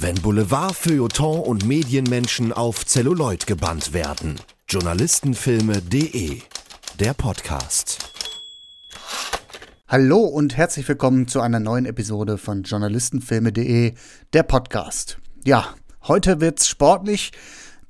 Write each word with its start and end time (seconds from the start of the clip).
Wenn 0.00 0.14
Boulevard, 0.14 0.76
Feuilleton 0.76 1.40
und 1.40 1.66
Medienmenschen 1.66 2.52
auf 2.52 2.86
Zelluloid 2.86 3.48
gebannt 3.48 3.92
werden. 3.92 4.36
Journalistenfilme.de 4.68 6.38
Der 7.00 7.14
Podcast. 7.14 7.98
Hallo 9.88 10.20
und 10.20 10.56
herzlich 10.56 10.86
willkommen 10.86 11.26
zu 11.26 11.40
einer 11.40 11.58
neuen 11.58 11.84
Episode 11.84 12.38
von 12.38 12.62
Journalistenfilme.de 12.62 13.94
Der 14.32 14.42
Podcast. 14.44 15.18
Ja, 15.44 15.74
heute 16.06 16.40
wird's 16.40 16.68
sportlich, 16.68 17.32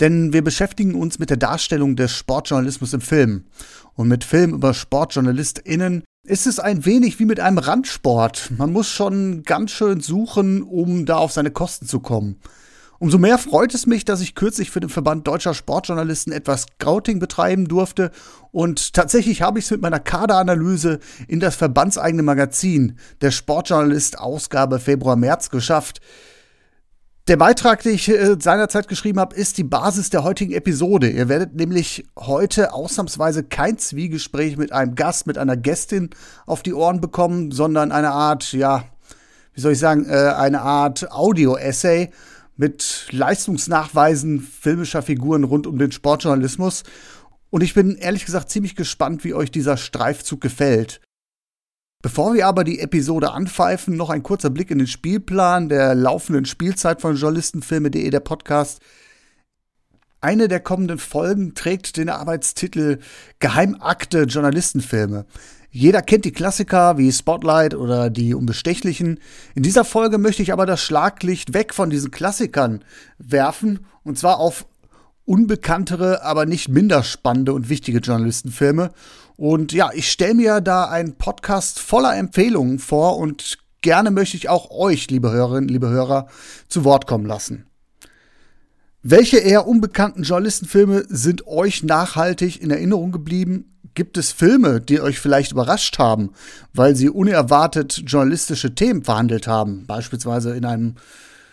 denn 0.00 0.32
wir 0.32 0.43
beschäftigen 0.43 0.95
uns 0.95 1.18
mit 1.18 1.29
der 1.29 1.36
Darstellung 1.36 1.95
des 1.95 2.16
Sportjournalismus 2.16 2.95
im 2.95 3.02
Film. 3.02 3.45
Und 3.93 4.09
mit 4.09 4.25
Film 4.25 4.54
über 4.54 4.72
SportjournalistInnen 4.72 6.04
ist 6.29 6.46
es 6.46 6.60
ein 6.60 6.84
wenig 6.84 7.18
wie 7.18 7.24
mit 7.24 7.40
einem 7.40 7.58
Randsport. 7.58 8.50
Man 8.58 8.72
muss 8.72 8.88
schon 8.88 9.45
ganz 9.45 9.70
schön 9.70 10.00
suchen, 10.00 10.62
um 10.62 11.06
da 11.06 11.16
auf 11.16 11.32
seine 11.32 11.50
Kosten 11.50 11.86
zu 11.86 12.00
kommen. 12.00 12.36
Umso 12.98 13.16
mehr 13.16 13.38
freut 13.38 13.74
es 13.74 13.87
mich, 13.87 14.04
dass 14.04 14.20
ich 14.20 14.34
kürzlich 14.34 14.70
für 14.70 14.80
den 14.80 14.91
Verband 14.91 15.27
deutscher 15.27 15.54
Sportjournalisten 15.54 16.32
etwas 16.32 16.66
Scouting 16.80 17.18
betreiben 17.18 17.66
durfte 17.66 18.10
und 18.51 18.92
tatsächlich 18.92 19.41
habe 19.41 19.59
ich 19.59 19.66
es 19.66 19.70
mit 19.70 19.80
meiner 19.80 20.01
Kaderanalyse 20.01 20.98
in 21.28 21.41
das 21.41 21.54
verbandseigene 21.54 22.24
Magazin, 22.24 22.98
der 23.20 23.30
Sportjournalist 23.30 24.18
Ausgabe 24.18 24.80
Februar-März 24.80 25.51
geschafft. 25.51 26.01
Der 27.28 27.37
Beitrag, 27.37 27.82
den 27.82 27.92
ich 27.92 28.09
äh, 28.09 28.37
seinerzeit 28.41 28.88
geschrieben 28.88 29.20
habe, 29.20 29.37
ist 29.37 29.59
die 29.59 29.64
Basis 29.64 30.09
der 30.09 30.24
heutigen 30.24 30.55
Episode. 30.55 31.10
Ihr 31.10 31.28
werdet 31.28 31.54
nämlich 31.54 32.06
heute 32.16 32.73
ausnahmsweise 32.73 33.45
kein 33.45 33.77
Zwiegespräch 33.77 34.56
mit 34.56 34.73
einem 34.73 34.95
Gast, 34.95 35.27
mit 35.27 35.37
einer 35.37 35.54
Gästin 35.54 36.09
auf 36.46 36.62
die 36.62 36.73
Ohren 36.73 37.02
bekommen, 37.02 37.51
sondern 37.51 37.92
eine 37.92 38.12
Art, 38.12 38.54
ja, 38.54 38.84
wie 39.52 39.60
soll 39.60 39.73
ich 39.73 39.78
sagen, 39.78 40.06
äh, 40.09 40.14
eine 40.14 40.62
Art 40.62 41.12
Audio-Essay 41.12 42.12
mit 42.56 43.09
Leistungsnachweisen 43.10 44.40
filmischer 44.40 45.02
Figuren 45.02 45.45
rund 45.45 45.66
um 45.66 45.79
den 45.79 45.93
Sportjournalismus. 45.93 46.82
Und 47.51 47.62
ich 47.62 47.74
bin 47.74 47.96
ehrlich 47.96 48.24
gesagt 48.24 48.49
ziemlich 48.49 48.74
gespannt, 48.74 49.23
wie 49.24 49.34
euch 49.34 49.51
dieser 49.51 49.76
Streifzug 49.76 50.40
gefällt. 50.40 51.02
Bevor 52.01 52.35
wir 52.35 52.46
aber 52.46 52.63
die 52.63 52.79
Episode 52.79 53.32
anpfeifen, 53.32 53.96
noch 53.96 54.09
ein 54.09 54.23
kurzer 54.23 54.51
Blick 54.51 54.71
in 54.71 54.79
den 54.79 54.87
Spielplan 54.87 55.68
der 55.68 55.96
laufenden 55.96 56.45
Spielzeit 56.45 57.01
von 57.01 57.16
Journalistenfilme.de, 57.16 58.09
der 58.09 58.21
Podcast. 58.21 58.80
Eine 60.21 60.46
der 60.46 60.60
kommenden 60.60 61.01
Folgen 61.01 61.55
trägt 61.55 61.96
den 61.96 62.09
Arbeitstitel 62.09 62.99
Geheimakte 63.40 64.22
Journalistenfilme. 64.22 65.27
Jeder 65.72 66.03
kennt 66.03 66.25
die 66.25 66.31
Klassiker 66.31 66.99
wie 66.99 67.10
Spotlight 67.10 67.75
oder 67.75 68.10
die 68.10 68.33
Unbestechlichen. 68.33 69.19
In 69.56 69.65
dieser 69.65 69.84
Folge 69.84 70.19
möchte 70.19 70.43
ich 70.43 70.53
aber 70.53 70.66
das 70.66 70.81
Schlaglicht 70.81 71.53
weg 71.53 71.75
von 71.75 71.91
diesen 71.91 72.12
Klassikern 72.12 72.84
werfen 73.19 73.87
und 74.05 74.16
zwar 74.16 74.38
auf 74.38 74.66
unbekanntere, 75.25 76.22
aber 76.22 76.47
nicht 76.47 76.69
minder 76.69 77.03
spannende 77.03 77.53
und 77.53 77.69
wichtige 77.69 77.99
Journalistenfilme. 77.99 78.93
Und 79.38 79.72
ja, 79.72 79.91
ich 79.94 80.10
stelle 80.10 80.34
mir 80.34 80.60
da 80.60 80.86
einen 80.86 81.14
Podcast 81.14 81.78
voller 81.78 82.16
Empfehlungen 82.16 82.81
vor 82.81 83.19
und 83.19 83.58
gerne 83.82 84.10
möchte 84.10 84.36
ich 84.36 84.48
auch 84.48 84.72
euch, 84.72 85.08
liebe 85.12 85.31
Hörerinnen, 85.31 85.69
liebe 85.69 85.88
Hörer, 85.88 86.26
zu 86.66 86.82
Wort 86.82 87.06
kommen 87.06 87.25
lassen. 87.25 87.64
Welche 89.04 89.38
eher 89.38 89.69
unbekannten 89.69 90.25
Journalistenfilme 90.25 91.04
sind 91.09 91.47
euch 91.47 91.84
nachhaltig 91.84 92.60
in 92.60 92.72
Erinnerung 92.72 93.12
geblieben? 93.12 93.78
Gibt 93.94 94.19
es 94.19 94.32
Filme, 94.32 94.81
die 94.81 95.00
euch 95.00 95.20
vielleicht 95.20 95.53
überrascht 95.53 96.00
haben, 96.00 96.31
weil 96.75 96.97
sie 96.97 97.09
unerwartet 97.09 98.03
journalistische 98.06 98.75
Themen 98.75 99.04
verhandelt 99.04 99.47
haben, 99.47 99.86
beispielsweise 99.86 100.56
in 100.56 100.64
einem 100.64 100.97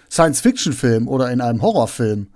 Science-Fiction-Film 0.09 1.08
oder 1.08 1.31
in 1.31 1.39
einem 1.39 1.61
Horrorfilm? 1.61 2.30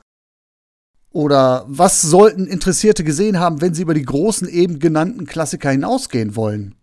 Oder 1.11 1.65
was 1.67 2.01
sollten 2.01 2.45
Interessierte 2.45 3.03
gesehen 3.03 3.39
haben, 3.39 3.61
wenn 3.61 3.73
sie 3.73 3.81
über 3.81 3.93
die 3.93 4.05
großen 4.05 4.47
eben 4.47 4.79
genannten 4.79 5.25
Klassiker 5.25 5.71
hinausgehen 5.71 6.35
wollen? 6.35 6.75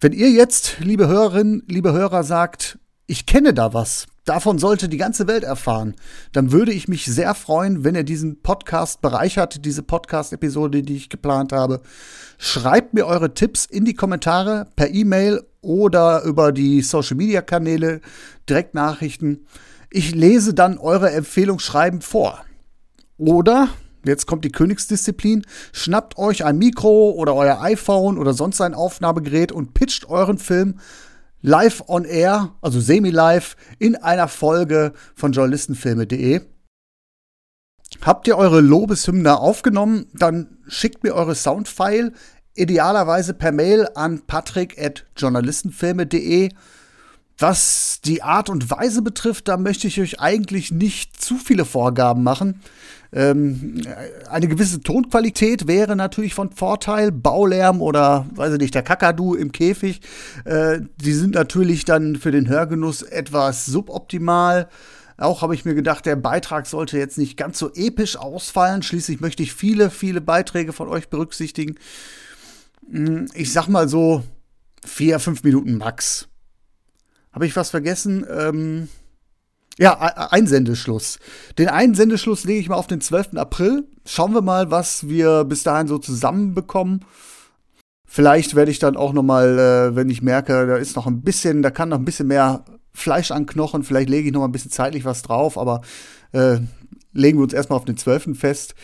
Wenn 0.00 0.12
ihr 0.12 0.30
jetzt, 0.30 0.76
liebe 0.80 1.08
Hörerinnen, 1.08 1.62
liebe 1.68 1.92
Hörer, 1.92 2.24
sagt, 2.24 2.78
ich 3.06 3.24
kenne 3.24 3.54
da 3.54 3.72
was, 3.72 4.06
davon 4.24 4.58
sollte 4.58 4.88
die 4.88 4.96
ganze 4.96 5.28
Welt 5.28 5.44
erfahren, 5.44 5.94
dann 6.32 6.50
würde 6.50 6.72
ich 6.72 6.88
mich 6.88 7.06
sehr 7.06 7.34
freuen, 7.34 7.84
wenn 7.84 7.94
ihr 7.94 8.02
diesen 8.02 8.42
Podcast 8.42 9.00
bereichert, 9.00 9.64
diese 9.64 9.82
Podcast-Episode, 9.82 10.82
die 10.82 10.96
ich 10.96 11.08
geplant 11.08 11.52
habe. 11.52 11.80
Schreibt 12.36 12.92
mir 12.92 13.06
eure 13.06 13.32
Tipps 13.32 13.64
in 13.64 13.84
die 13.84 13.94
Kommentare 13.94 14.66
per 14.74 14.92
E-Mail 14.92 15.42
oder 15.62 16.24
über 16.24 16.52
die 16.52 16.82
Social-Media-Kanäle, 16.82 18.00
Direktnachrichten. 18.48 19.46
Ich 19.90 20.14
lese 20.14 20.52
dann 20.52 20.78
eure 20.78 21.12
Empfehlungsschreiben 21.12 22.02
vor. 22.02 22.44
Oder, 23.18 23.68
jetzt 24.04 24.26
kommt 24.26 24.44
die 24.44 24.52
Königsdisziplin, 24.52 25.46
schnappt 25.72 26.18
euch 26.18 26.44
ein 26.44 26.58
Mikro 26.58 27.10
oder 27.10 27.34
euer 27.34 27.62
iPhone 27.62 28.18
oder 28.18 28.34
sonst 28.34 28.60
ein 28.60 28.74
Aufnahmegerät 28.74 29.52
und 29.52 29.72
pitcht 29.74 30.08
euren 30.08 30.38
Film 30.38 30.80
live 31.40 31.84
on 31.86 32.04
air, 32.04 32.54
also 32.60 32.80
semi-live, 32.80 33.56
in 33.78 33.94
einer 33.96 34.28
Folge 34.28 34.92
von 35.14 35.32
journalistenfilme.de. 35.32 36.42
Habt 38.02 38.26
ihr 38.26 38.36
eure 38.36 38.60
Lobeshymne 38.60 39.38
aufgenommen, 39.38 40.06
dann 40.12 40.58
schickt 40.66 41.04
mir 41.04 41.14
eure 41.14 41.34
Soundfile 41.34 42.12
idealerweise 42.54 43.32
per 43.34 43.52
Mail 43.52 43.88
an 43.94 44.22
patrick.journalistenfilme.de. 44.26 46.50
Was 47.38 48.00
die 48.02 48.22
Art 48.22 48.48
und 48.48 48.70
Weise 48.70 49.02
betrifft, 49.02 49.48
da 49.48 49.58
möchte 49.58 49.86
ich 49.86 50.00
euch 50.00 50.20
eigentlich 50.20 50.72
nicht 50.72 51.20
zu 51.20 51.36
viele 51.36 51.66
Vorgaben 51.66 52.22
machen. 52.22 52.62
Ähm, 53.12 53.82
eine 54.28 54.48
gewisse 54.48 54.80
Tonqualität 54.80 55.66
wäre 55.66 55.96
natürlich 55.96 56.34
von 56.34 56.50
Vorteil. 56.52 57.12
Baulärm 57.12 57.80
oder, 57.80 58.26
weiß 58.34 58.54
ich 58.54 58.60
nicht, 58.60 58.74
der 58.74 58.82
Kakadu 58.82 59.34
im 59.34 59.52
Käfig, 59.52 60.00
äh, 60.44 60.80
die 60.96 61.12
sind 61.12 61.34
natürlich 61.34 61.84
dann 61.84 62.16
für 62.16 62.30
den 62.30 62.48
Hörgenuss 62.48 63.02
etwas 63.02 63.66
suboptimal. 63.66 64.68
Auch 65.18 65.40
habe 65.42 65.54
ich 65.54 65.64
mir 65.64 65.74
gedacht, 65.74 66.04
der 66.04 66.16
Beitrag 66.16 66.66
sollte 66.66 66.98
jetzt 66.98 67.16
nicht 67.16 67.36
ganz 67.36 67.58
so 67.58 67.72
episch 67.74 68.16
ausfallen. 68.16 68.82
Schließlich 68.82 69.20
möchte 69.20 69.42
ich 69.42 69.54
viele, 69.54 69.90
viele 69.90 70.20
Beiträge 70.20 70.72
von 70.72 70.88
euch 70.88 71.08
berücksichtigen. 71.08 71.76
Hm, 72.90 73.26
ich 73.34 73.52
sag 73.52 73.68
mal 73.68 73.88
so 73.88 74.22
vier, 74.84 75.18
fünf 75.18 75.42
Minuten 75.42 75.78
max. 75.78 76.28
Habe 77.32 77.46
ich 77.46 77.56
was 77.56 77.70
vergessen? 77.70 78.26
Ähm, 78.30 78.88
ja, 79.78 79.98
Einsendeschluss. 79.98 81.18
Den 81.58 81.68
Einsendeschluss 81.68 82.44
lege 82.44 82.60
ich 82.60 82.68
mal 82.68 82.76
auf 82.76 82.86
den 82.86 83.00
12. 83.00 83.36
April. 83.36 83.84
Schauen 84.06 84.32
wir 84.32 84.42
mal, 84.42 84.70
was 84.70 85.08
wir 85.08 85.44
bis 85.44 85.64
dahin 85.64 85.86
so 85.86 85.98
zusammenbekommen. 85.98 87.04
Vielleicht 88.06 88.54
werde 88.54 88.70
ich 88.70 88.78
dann 88.78 88.96
auch 88.96 89.12
noch 89.12 89.22
mal, 89.22 89.58
äh, 89.58 89.96
wenn 89.96 90.08
ich 90.08 90.22
merke, 90.22 90.66
da 90.66 90.76
ist 90.76 90.96
noch 90.96 91.06
ein 91.06 91.22
bisschen, 91.22 91.60
da 91.60 91.70
kann 91.70 91.90
noch 91.90 91.98
ein 91.98 92.04
bisschen 92.04 92.28
mehr 92.28 92.64
Fleisch 92.94 93.30
an 93.30 93.44
Knochen, 93.44 93.82
vielleicht 93.82 94.08
lege 94.08 94.28
ich 94.28 94.32
noch 94.32 94.40
mal 94.40 94.48
ein 94.48 94.52
bisschen 94.52 94.70
zeitlich 94.70 95.04
was 95.04 95.20
drauf, 95.20 95.58
aber 95.58 95.82
äh, 96.32 96.58
legen 97.12 97.38
wir 97.38 97.42
uns 97.42 97.52
erstmal 97.52 97.78
auf 97.78 97.84
den 97.84 97.98
12. 97.98 98.38
fest. 98.38 98.74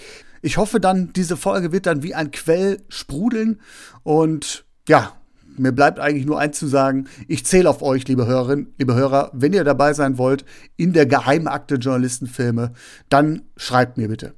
Ich 0.43 0.59
hoffe 0.59 0.81
dann, 0.81 1.13
diese 1.15 1.39
Folge 1.39 1.73
wird 1.73 1.87
dann 1.87 2.03
wie 2.03 2.15
ein 2.15 2.31
Quell 2.31 2.83
sprudeln 2.89 3.61
und 4.03 4.67
ja, 4.87 5.13
mir 5.57 5.73
bleibt 5.73 5.99
eigentlich 5.99 6.27
nur 6.27 6.39
eins 6.39 6.59
zu 6.59 6.67
sagen. 6.67 7.07
Ich 7.29 7.45
zähle 7.47 7.69
auf 7.69 7.83
euch, 7.83 8.07
liebe 8.09 8.27
Hörerinnen, 8.27 8.75
liebe 8.79 8.95
Hörer. 8.95 9.31
Wenn 9.33 9.53
ihr 9.53 9.65
dabei 9.65 9.95
sein 9.95 10.19
wollt 10.19 10.45
in 10.77 10.93
der 10.93 11.07
Geheimakte 11.07 11.77
Journalistenfilme, 11.77 12.73
dann 13.09 13.43
schreibt 13.57 13.97
mir 13.97 14.09
bitte. 14.09 14.35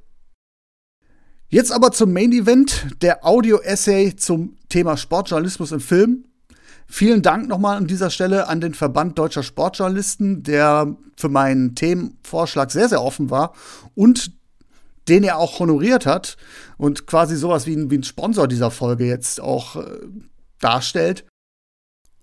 Jetzt 1.47 1.71
aber 1.71 1.91
zum 1.91 2.11
Main 2.11 2.31
Event, 2.31 2.87
der 3.01 3.25
Audio-Essay 3.25 4.15
zum 4.15 4.57
Thema 4.67 4.97
Sportjournalismus 4.97 5.71
im 5.71 5.79
Film. 5.79 6.25
Vielen 6.87 7.21
Dank 7.21 7.47
nochmal 7.47 7.77
an 7.77 7.87
dieser 7.87 8.09
Stelle 8.09 8.47
an 8.47 8.61
den 8.61 8.73
Verband 8.73 9.17
Deutscher 9.17 9.43
Sportjournalisten, 9.43 10.43
der 10.43 10.95
für 11.17 11.29
meinen 11.29 11.75
Themenvorschlag 11.75 12.71
sehr, 12.71 12.89
sehr 12.89 13.01
offen 13.01 13.29
war 13.29 13.53
und 13.95 14.31
den 15.07 15.23
er 15.23 15.37
auch 15.37 15.59
honoriert 15.59 16.05
hat 16.05 16.35
und 16.77 17.07
quasi 17.07 17.35
sowas 17.35 17.67
wie 17.67 17.75
ein, 17.75 17.91
wie 17.91 17.97
ein 17.97 18.03
Sponsor 18.03 18.47
dieser 18.47 18.71
Folge 18.71 19.05
jetzt 19.05 19.39
auch 19.39 19.75
äh, 19.75 19.99
darstellt. 20.59 21.25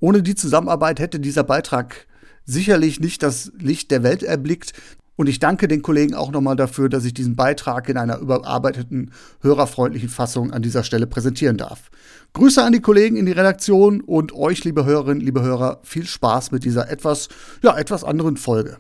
Ohne 0.00 0.23
die 0.23 0.34
Zusammenarbeit 0.34 0.99
hätte 1.00 1.20
dieser 1.20 1.44
Beitrag 1.44 2.06
sicherlich 2.44 3.00
nicht 3.00 3.23
das 3.23 3.52
Licht 3.58 3.90
der 3.90 4.02
Welt 4.02 4.23
erblickt. 4.23 4.73
Und 5.14 5.29
ich 5.29 5.38
danke 5.38 5.69
den 5.69 5.82
Kollegen 5.82 6.14
auch 6.14 6.32
nochmal 6.32 6.56
dafür, 6.56 6.88
dass 6.88 7.05
ich 7.05 7.14
diesen 7.14 7.37
Beitrag 7.37 7.88
in 7.88 7.99
einer 7.99 8.19
überarbeiteten, 8.19 9.12
hörerfreundlichen 9.43 10.08
Fassung 10.08 10.52
an 10.52 10.62
dieser 10.62 10.84
Stelle 10.84 11.06
präsentieren 11.06 11.58
darf. 11.58 11.90
Grüße 12.32 12.62
an 12.62 12.73
die 12.73 12.81
Kollegen 12.81 13.17
in 13.17 13.26
die 13.26 13.32
Redaktion 13.32 14.00
und 14.00 14.32
euch, 14.32 14.64
liebe 14.64 14.84
Hörerinnen, 14.84 15.20
liebe 15.20 15.43
Hörer, 15.43 15.81
viel 15.84 16.06
Spaß 16.06 16.50
mit 16.50 16.64
dieser 16.64 16.90
etwas, 16.90 17.29
ja, 17.62 17.76
etwas 17.76 18.05
anderen 18.05 18.38
Folge. 18.38 18.79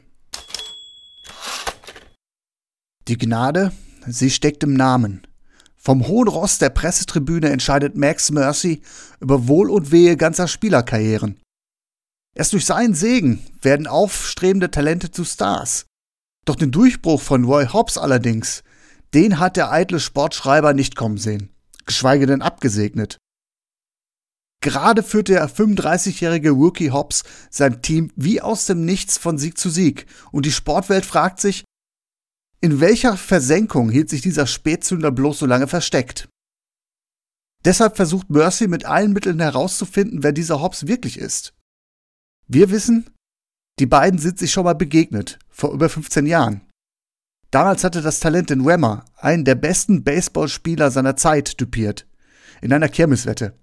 Die 3.08 3.18
Gnade, 3.18 3.72
sie 4.06 4.30
steckt 4.30 4.64
im 4.64 4.74
Namen. 4.74 5.22
Vom 5.84 6.06
hohen 6.06 6.28
Ross 6.28 6.58
der 6.58 6.70
Pressetribüne 6.70 7.50
entscheidet 7.50 7.96
Max 7.96 8.30
Mercy 8.30 8.82
über 9.18 9.48
Wohl 9.48 9.68
und 9.68 9.90
Wehe 9.90 10.16
ganzer 10.16 10.46
Spielerkarrieren. 10.46 11.40
Erst 12.36 12.52
durch 12.52 12.66
seinen 12.66 12.94
Segen 12.94 13.44
werden 13.60 13.88
aufstrebende 13.88 14.70
Talente 14.70 15.10
zu 15.10 15.24
Stars. 15.24 15.86
Doch 16.44 16.54
den 16.54 16.70
Durchbruch 16.70 17.20
von 17.20 17.44
Roy 17.44 17.66
Hobbs 17.66 17.98
allerdings, 17.98 18.62
den 19.12 19.40
hat 19.40 19.56
der 19.56 19.72
eitle 19.72 19.98
Sportschreiber 19.98 20.72
nicht 20.72 20.94
kommen 20.94 21.18
sehen, 21.18 21.50
geschweige 21.84 22.26
denn 22.26 22.42
abgesegnet. 22.42 23.18
Gerade 24.60 25.02
führt 25.02 25.28
der 25.28 25.50
35-jährige 25.50 26.50
Rookie 26.50 26.92
Hobbs 26.92 27.24
sein 27.50 27.82
Team 27.82 28.12
wie 28.14 28.40
aus 28.40 28.66
dem 28.66 28.84
Nichts 28.84 29.18
von 29.18 29.36
Sieg 29.36 29.58
zu 29.58 29.68
Sieg 29.68 30.06
und 30.30 30.46
die 30.46 30.52
Sportwelt 30.52 31.04
fragt 31.04 31.40
sich, 31.40 31.64
in 32.62 32.80
welcher 32.80 33.16
Versenkung 33.16 33.90
hielt 33.90 34.08
sich 34.08 34.22
dieser 34.22 34.46
Spätzünder 34.46 35.10
bloß 35.10 35.40
so 35.40 35.46
lange 35.46 35.66
versteckt? 35.66 36.28
Deshalb 37.64 37.96
versucht 37.96 38.30
Mercy 38.30 38.68
mit 38.68 38.84
allen 38.84 39.12
Mitteln 39.12 39.40
herauszufinden, 39.40 40.22
wer 40.22 40.32
dieser 40.32 40.62
Hobbs 40.62 40.86
wirklich 40.86 41.18
ist. 41.18 41.54
Wir 42.46 42.70
wissen, 42.70 43.10
die 43.80 43.86
beiden 43.86 44.18
sind 44.20 44.38
sich 44.38 44.52
schon 44.52 44.64
mal 44.64 44.74
begegnet, 44.74 45.40
vor 45.48 45.72
über 45.72 45.88
15 45.88 46.24
Jahren. 46.26 46.60
Damals 47.50 47.82
hatte 47.82 48.00
das 48.00 48.20
Talent 48.20 48.50
den 48.50 48.64
Wemmer, 48.64 49.04
einen 49.16 49.44
der 49.44 49.56
besten 49.56 50.04
Baseballspieler 50.04 50.90
seiner 50.90 51.16
Zeit, 51.16 51.60
dupiert. 51.60 52.06
In 52.60 52.72
einer 52.72 52.88
Kirmeswette. 52.88 53.58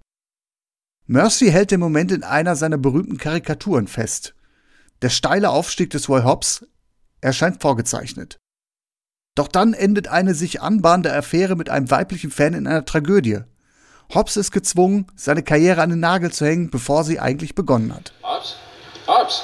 Mercy 1.06 1.50
hält 1.50 1.70
den 1.70 1.80
Moment 1.80 2.12
in 2.12 2.22
einer 2.22 2.54
seiner 2.54 2.78
berühmten 2.78 3.16
Karikaturen 3.16 3.88
fest. 3.88 4.34
Der 5.00 5.08
steile 5.08 5.50
Aufstieg 5.50 5.88
des 5.90 6.08
Roy 6.10 6.22
Hobbs 6.22 6.66
erscheint 7.20 7.62
vorgezeichnet. 7.62 8.38
Doch 9.34 9.48
dann 9.48 9.74
endet 9.74 10.08
eine 10.08 10.34
sich 10.34 10.60
anbahnende 10.60 11.14
Affäre 11.14 11.56
mit 11.56 11.70
einem 11.70 11.90
weiblichen 11.90 12.30
Fan 12.30 12.54
in 12.54 12.66
einer 12.66 12.84
Tragödie. 12.84 13.40
Hobbs 14.12 14.36
ist 14.36 14.50
gezwungen, 14.50 15.06
seine 15.14 15.44
Karriere 15.44 15.82
an 15.82 15.90
den 15.90 16.00
Nagel 16.00 16.32
zu 16.32 16.44
hängen, 16.44 16.70
bevor 16.70 17.04
sie 17.04 17.20
eigentlich 17.20 17.54
begonnen 17.54 17.94
hat. 17.94 18.12
Hobbs? 18.24 18.56
Hobbs! 19.06 19.42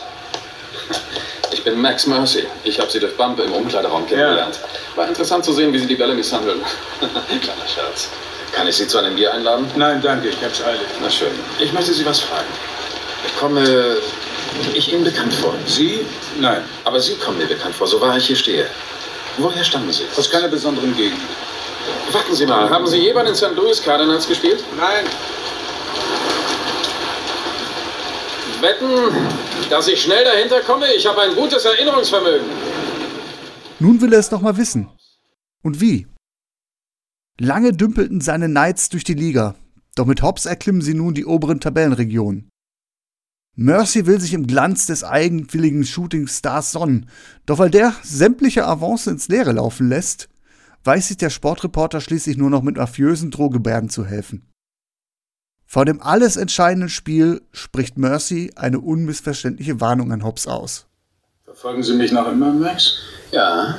Ich 1.52 1.62
bin 1.62 1.80
Max 1.80 2.06
Mercy. 2.06 2.44
Ich 2.64 2.80
habe 2.80 2.90
Sie 2.90 2.98
durch 2.98 3.16
Bump 3.16 3.38
im 3.38 3.52
Umkleideraum 3.52 4.06
kennengelernt. 4.06 4.58
War 4.96 5.06
interessant 5.06 5.44
zu 5.44 5.52
sehen, 5.52 5.72
wie 5.72 5.78
Sie 5.78 5.86
die 5.86 5.94
Bälle 5.94 6.14
misshandeln. 6.14 6.60
Kleiner 7.00 7.68
Scherz. 7.68 8.08
Kann 8.52 8.66
ich 8.66 8.76
Sie 8.76 8.88
zu 8.88 8.98
einem 8.98 9.14
Bier 9.14 9.32
einladen? 9.32 9.66
Nein, 9.76 10.02
danke, 10.02 10.28
ich 10.28 10.44
hab's 10.44 10.62
eilig. 10.64 10.86
Na 11.00 11.10
schön. 11.10 11.32
Ich 11.60 11.72
möchte 11.72 11.92
Sie 11.94 12.04
was 12.04 12.20
fragen. 12.20 12.48
Komme 13.38 13.96
ich 14.74 14.92
Ihnen 14.92 15.04
bekannt 15.04 15.32
vor? 15.34 15.54
Sie? 15.66 16.04
Nein. 16.40 16.62
Aber 16.84 17.00
Sie 17.00 17.14
kommen 17.16 17.38
mir 17.38 17.46
bekannt 17.46 17.74
vor, 17.74 17.86
so 17.86 18.00
wahr 18.00 18.16
ich 18.16 18.26
hier 18.26 18.36
stehe. 18.36 18.66
Woher 19.38 19.64
stammen 19.64 19.92
Sie? 19.92 20.04
Aus 20.16 20.30
keiner 20.30 20.48
besonderen 20.48 20.96
Gegend. 20.96 21.20
Warten 22.12 22.34
Sie 22.34 22.46
mal, 22.46 22.70
haben 22.70 22.86
Sie 22.86 22.98
je 22.98 23.12
bei 23.12 23.22
den 23.22 23.34
St. 23.34 23.54
Louis 23.54 23.82
Cardinals 23.82 24.26
gespielt? 24.26 24.64
Nein. 24.76 25.04
Wetten, 28.60 29.14
dass 29.68 29.88
ich 29.88 30.00
schnell 30.00 30.24
dahinter 30.24 30.60
komme? 30.60 30.86
Ich 30.94 31.06
habe 31.06 31.20
ein 31.20 31.34
gutes 31.34 31.64
Erinnerungsvermögen. 31.64 32.46
Nun 33.78 34.00
will 34.00 34.12
er 34.12 34.20
es 34.20 34.30
noch 34.30 34.40
mal 34.40 34.56
wissen. 34.56 34.88
Und 35.62 35.80
wie? 35.80 36.06
Lange 37.38 37.72
dümpelten 37.72 38.22
seine 38.22 38.46
Knights 38.46 38.88
durch 38.88 39.04
die 39.04 39.14
Liga, 39.14 39.54
doch 39.94 40.06
mit 40.06 40.22
Hobbs 40.22 40.46
erklimmen 40.46 40.80
sie 40.80 40.94
nun 40.94 41.12
die 41.12 41.26
oberen 41.26 41.60
Tabellenregionen. 41.60 42.48
Mercy 43.58 44.04
will 44.04 44.20
sich 44.20 44.34
im 44.34 44.46
Glanz 44.46 44.84
des 44.84 45.02
eigenwilligen 45.02 45.86
Shooting 45.86 46.28
Stars 46.28 46.72
sonnen, 46.72 47.08
doch 47.46 47.58
weil 47.58 47.70
der 47.70 47.94
sämtliche 48.02 48.66
Avance 48.66 49.10
ins 49.10 49.28
Leere 49.28 49.52
laufen 49.52 49.88
lässt, 49.88 50.28
weiß 50.84 51.08
sich 51.08 51.16
der 51.16 51.30
Sportreporter 51.30 52.02
schließlich 52.02 52.36
nur 52.36 52.50
noch 52.50 52.60
mit 52.60 52.76
mafiösen 52.76 53.30
Drohgebärden 53.30 53.88
zu 53.88 54.04
helfen. 54.04 54.46
Vor 55.64 55.86
dem 55.86 56.02
alles 56.02 56.36
entscheidenden 56.36 56.90
Spiel 56.90 57.40
spricht 57.50 57.96
Mercy 57.96 58.52
eine 58.56 58.78
unmissverständliche 58.78 59.80
Warnung 59.80 60.12
an 60.12 60.22
Hobbs 60.22 60.46
aus. 60.46 60.84
Verfolgen 61.46 61.82
Sie 61.82 61.94
mich 61.94 62.12
noch 62.12 62.30
immer, 62.30 62.52
Max? 62.52 62.98
Ja, 63.32 63.78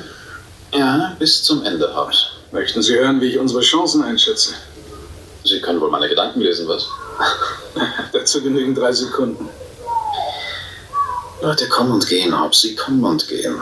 ja, 0.73 1.15
bis 1.19 1.43
zum 1.43 1.63
Ende, 1.63 1.95
Hobbs. 1.95 2.31
Möchten 2.51 2.81
Sie 2.81 2.95
hören, 2.95 3.21
wie 3.21 3.27
ich 3.27 3.37
unsere 3.37 3.61
Chancen 3.61 4.01
einschätze? 4.01 4.55
Sie 5.43 5.61
können 5.61 5.79
wohl 5.79 5.91
meine 5.91 6.09
Gedanken 6.09 6.41
lesen, 6.41 6.67
was? 6.67 6.87
Dazu 8.11 8.41
genügen 8.41 8.73
drei 8.73 8.91
Sekunden. 8.91 9.47
Leute 11.41 11.69
kommen 11.69 11.91
und 11.91 12.07
gehen, 12.07 12.39
Hobbs, 12.39 12.61
sie 12.61 12.75
kommen 12.75 13.03
und 13.03 13.27
gehen. 13.27 13.61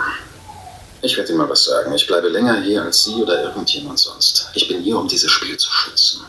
Ich 1.01 1.17
werde 1.17 1.29
Ihnen 1.29 1.39
mal 1.39 1.49
was 1.49 1.65
sagen. 1.65 1.93
Ich 1.93 2.07
bleibe 2.07 2.29
länger 2.29 2.61
hier 2.61 2.81
als 2.81 3.03
Sie 3.03 3.15
oder 3.15 3.43
irgendjemand 3.43 3.99
sonst. 3.99 4.49
Ich 4.53 4.67
bin 4.67 4.81
hier, 4.81 4.97
um 4.97 5.07
dieses 5.07 5.29
Spiel 5.29 5.57
zu 5.57 5.69
schützen. 5.69 6.21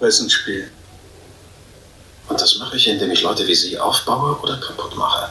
Wessen 0.00 0.28
Spiel? 0.30 0.70
Und 2.28 2.40
das 2.40 2.58
mache 2.58 2.76
ich, 2.76 2.86
indem 2.86 3.10
ich 3.10 3.22
Leute 3.22 3.46
wie 3.46 3.54
Sie 3.54 3.78
aufbaue 3.78 4.38
oder 4.42 4.58
kaputt 4.58 4.94
mache. 4.96 5.30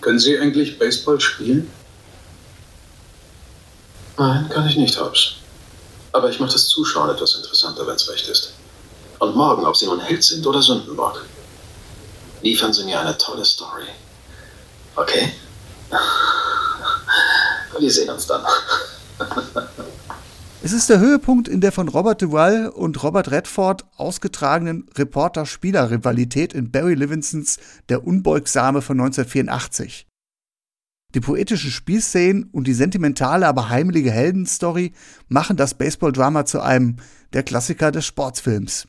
Können 0.00 0.18
Sie 0.18 0.36
eigentlich 0.36 0.78
Baseball 0.78 1.20
spielen? 1.20 1.70
Nein, 4.18 4.50
kann 4.50 4.66
ich 4.66 4.76
nicht, 4.76 5.00
Hobbs. 5.00 5.36
Aber 6.10 6.28
ich 6.28 6.40
mache 6.40 6.52
das 6.52 6.66
Zuschauen 6.68 7.08
etwas 7.08 7.34
interessanter, 7.34 7.86
wenn 7.86 7.94
es 7.94 8.10
recht 8.10 8.28
ist. 8.28 8.52
Und 9.20 9.36
morgen, 9.36 9.64
ob 9.64 9.76
Sie 9.76 9.86
nun 9.86 10.00
Held 10.00 10.24
sind 10.24 10.44
oder 10.46 10.60
Sündenbock, 10.60 11.24
liefern 12.42 12.72
Sie 12.72 12.84
mir 12.84 13.00
eine 13.00 13.16
tolle 13.16 13.44
Story. 13.44 13.86
Okay? 14.96 15.32
Wir 17.78 17.90
sehen 17.90 18.10
uns 18.10 18.26
dann. 18.26 18.42
Es 20.64 20.72
ist 20.72 20.88
der 20.90 21.00
Höhepunkt 21.00 21.48
in 21.48 21.60
der 21.60 21.72
von 21.72 21.88
Robert 21.88 22.22
Duvall 22.22 22.68
und 22.68 23.02
Robert 23.02 23.32
Redford 23.32 23.84
ausgetragenen 23.96 24.86
Reporter-Spieler-Rivalität 24.96 26.52
in 26.52 26.70
Barry 26.70 26.94
Livingsons 26.94 27.58
Der 27.88 28.06
Unbeugsame 28.06 28.80
von 28.80 29.00
1984. 29.00 30.06
Die 31.14 31.20
poetischen 31.20 31.70
Spielszenen 31.70 32.44
und 32.44 32.66
die 32.66 32.74
sentimentale, 32.74 33.46
aber 33.46 33.70
heimliche 33.70 34.12
Heldenstory 34.12 34.92
machen 35.28 35.56
das 35.56 35.74
Baseball-Drama 35.74 36.44
zu 36.44 36.60
einem 36.60 36.96
der 37.32 37.42
Klassiker 37.42 37.90
des 37.90 38.06
Sportsfilms. 38.06 38.86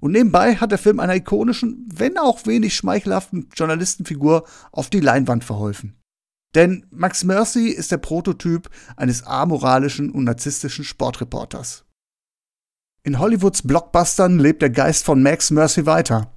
Und 0.00 0.12
nebenbei 0.12 0.56
hat 0.56 0.70
der 0.70 0.78
Film 0.78 0.98
einer 0.98 1.14
ikonischen, 1.14 1.86
wenn 1.94 2.16
auch 2.16 2.46
wenig 2.46 2.74
schmeichelhaften 2.74 3.48
Journalistenfigur 3.54 4.44
auf 4.72 4.90
die 4.90 5.00
Leinwand 5.00 5.44
verholfen. 5.44 6.00
Denn 6.54 6.86
Max 6.90 7.22
Mercy 7.22 7.68
ist 7.68 7.92
der 7.92 7.98
Prototyp 7.98 8.70
eines 8.96 9.22
amoralischen 9.22 10.10
und 10.10 10.24
narzisstischen 10.24 10.84
Sportreporters. 10.84 11.84
In 13.02 13.18
Hollywoods 13.18 13.62
Blockbustern 13.62 14.38
lebt 14.38 14.62
der 14.62 14.70
Geist 14.70 15.04
von 15.04 15.22
Max 15.22 15.50
Mercy 15.50 15.86
weiter. 15.86 16.34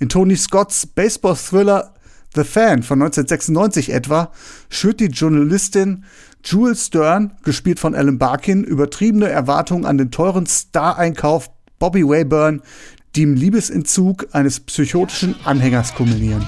In 0.00 0.08
Tony 0.08 0.36
Scotts 0.36 0.86
Baseball-Thriller 0.86 1.94
The 2.34 2.44
Fan 2.44 2.82
von 2.82 3.02
1996 3.02 3.90
etwa 3.92 4.32
schürt 4.68 5.00
die 5.00 5.06
Journalistin 5.06 6.04
Jules 6.44 6.86
Stern, 6.86 7.36
gespielt 7.42 7.80
von 7.80 7.94
Alan 7.94 8.18
Barkin, 8.18 8.64
übertriebene 8.64 9.28
Erwartungen 9.28 9.84
an 9.84 9.98
den 9.98 10.10
teuren 10.10 10.46
Star-Einkauf 10.46 11.50
Bobby 11.80 12.06
Wayburn, 12.06 12.62
die 13.16 13.22
im 13.22 13.34
Liebesentzug 13.34 14.28
eines 14.32 14.60
psychotischen 14.60 15.34
Anhängers 15.44 15.94
kulminieren. 15.94 16.46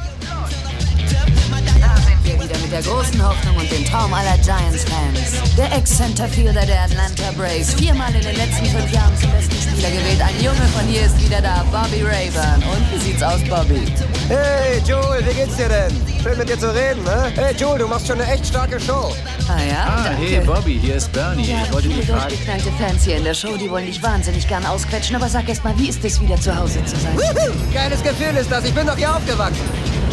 Da 1.81 1.97
sind 1.97 2.23
wir 2.23 2.35
wieder 2.35 2.59
mit 2.61 2.71
der 2.71 2.83
großen 2.83 3.27
Hoffnung 3.27 3.57
und 3.57 3.73
dem 3.73 3.85
Traum 3.87 4.12
aller 4.12 4.37
Giants-Fans. 4.37 5.57
Der 5.57 5.73
Ex-Centerfielder 5.73 6.67
der 6.67 6.83
Atlanta 6.83 7.33
Braves, 7.37 7.73
viermal 7.75 8.15
in 8.15 8.21
den 8.21 8.37
letzten 8.37 8.67
fünf 8.67 8.93
Jahren 8.93 9.17
zum 9.17 9.31
besten 9.33 9.57
Spieler 9.57 9.72
gewählt. 9.81 10.21
Ein 10.21 10.37
Junge 10.43 10.67
von 10.75 10.87
hier 10.87 11.02
ist 11.07 11.19
wieder 11.25 11.41
da, 11.41 11.64
Bobby 11.71 12.02
Rayburn. 12.02 12.62
Und 12.71 12.93
wie 12.93 12.99
sieht's 12.99 13.23
aus, 13.23 13.41
Bobby? 13.49 13.83
Hey, 14.29 14.81
Joel, 14.87 15.25
wie 15.26 15.35
geht's 15.35 15.57
dir 15.57 15.69
denn? 15.69 15.93
Schön 16.23 16.38
mit 16.38 16.49
dir 16.49 16.59
zu 16.59 16.73
reden, 16.73 17.02
ne? 17.05 17.33
Hey, 17.35 17.55
Joel, 17.57 17.79
du 17.81 17.88
machst 17.88 18.07
schon 18.07 18.21
eine 18.21 18.33
echt 18.33 18.47
starke 18.47 18.79
Show. 18.81 19.12
Ah 19.49 19.61
ja, 19.69 19.85
Ah, 19.87 20.02
danke. 20.05 20.23
hey 20.23 20.41
Bobby, 20.41 20.79
hier 20.81 20.97
ist 20.97 21.11
Bernie. 21.12 21.43
Ja, 21.50 21.62
ich 21.64 21.73
wollte 21.73 21.88
viele 21.88 22.00
dich 22.00 22.11
fragen. 22.11 22.29
durchgeknallte 22.29 22.71
Fans 22.79 23.05
hier 23.05 23.17
in 23.17 23.25
der 23.25 23.35
Show, 23.35 23.57
die 23.57 23.69
wollen 23.71 23.87
dich 23.87 24.02
wahnsinnig 24.02 24.47
gern 24.47 24.64
ausquetschen. 24.64 25.17
Aber 25.17 25.29
sag 25.29 25.49
erst 25.49 25.64
mal, 25.64 25.76
wie 25.79 25.88
ist 25.88 26.05
es, 26.05 26.21
wieder 26.21 26.37
zu 26.41 26.55
Hause 26.57 26.85
zu 26.85 26.97
sein? 26.97 27.17
Wuhu, 27.17 27.52
geiles 27.75 28.02
Gefühl 28.02 28.37
ist 28.41 28.50
das. 28.50 28.64
Ich 28.64 28.73
bin 28.75 28.87
doch 28.87 28.97
hier 28.97 29.14
aufgewachsen. 29.14 29.64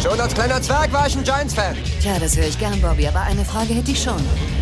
Schon 0.02 0.18
als 0.18 0.34
kleiner 0.34 0.60
Zwerg 0.62 0.92
war 0.92 1.06
ich 1.06 1.14
ein 1.16 1.22
Giants-Fan. 1.24 1.76
Tja, 2.00 2.12
das 2.18 2.34
höre 2.36 2.46
ich 2.46 2.58
gern, 2.58 2.80
Bobby, 2.80 3.06
aber 3.06 3.20
eine 3.20 3.44
Frage 3.44 3.74
hätte 3.74 3.90
ich 3.90 4.02
schon. 4.02 4.16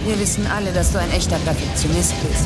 Wir 0.05 0.19
wissen 0.19 0.45
alle, 0.49 0.73
dass 0.73 0.93
du 0.93 0.99
ein 0.99 1.11
echter 1.13 1.37
Perfektionist 1.39 2.13
bist. 2.29 2.45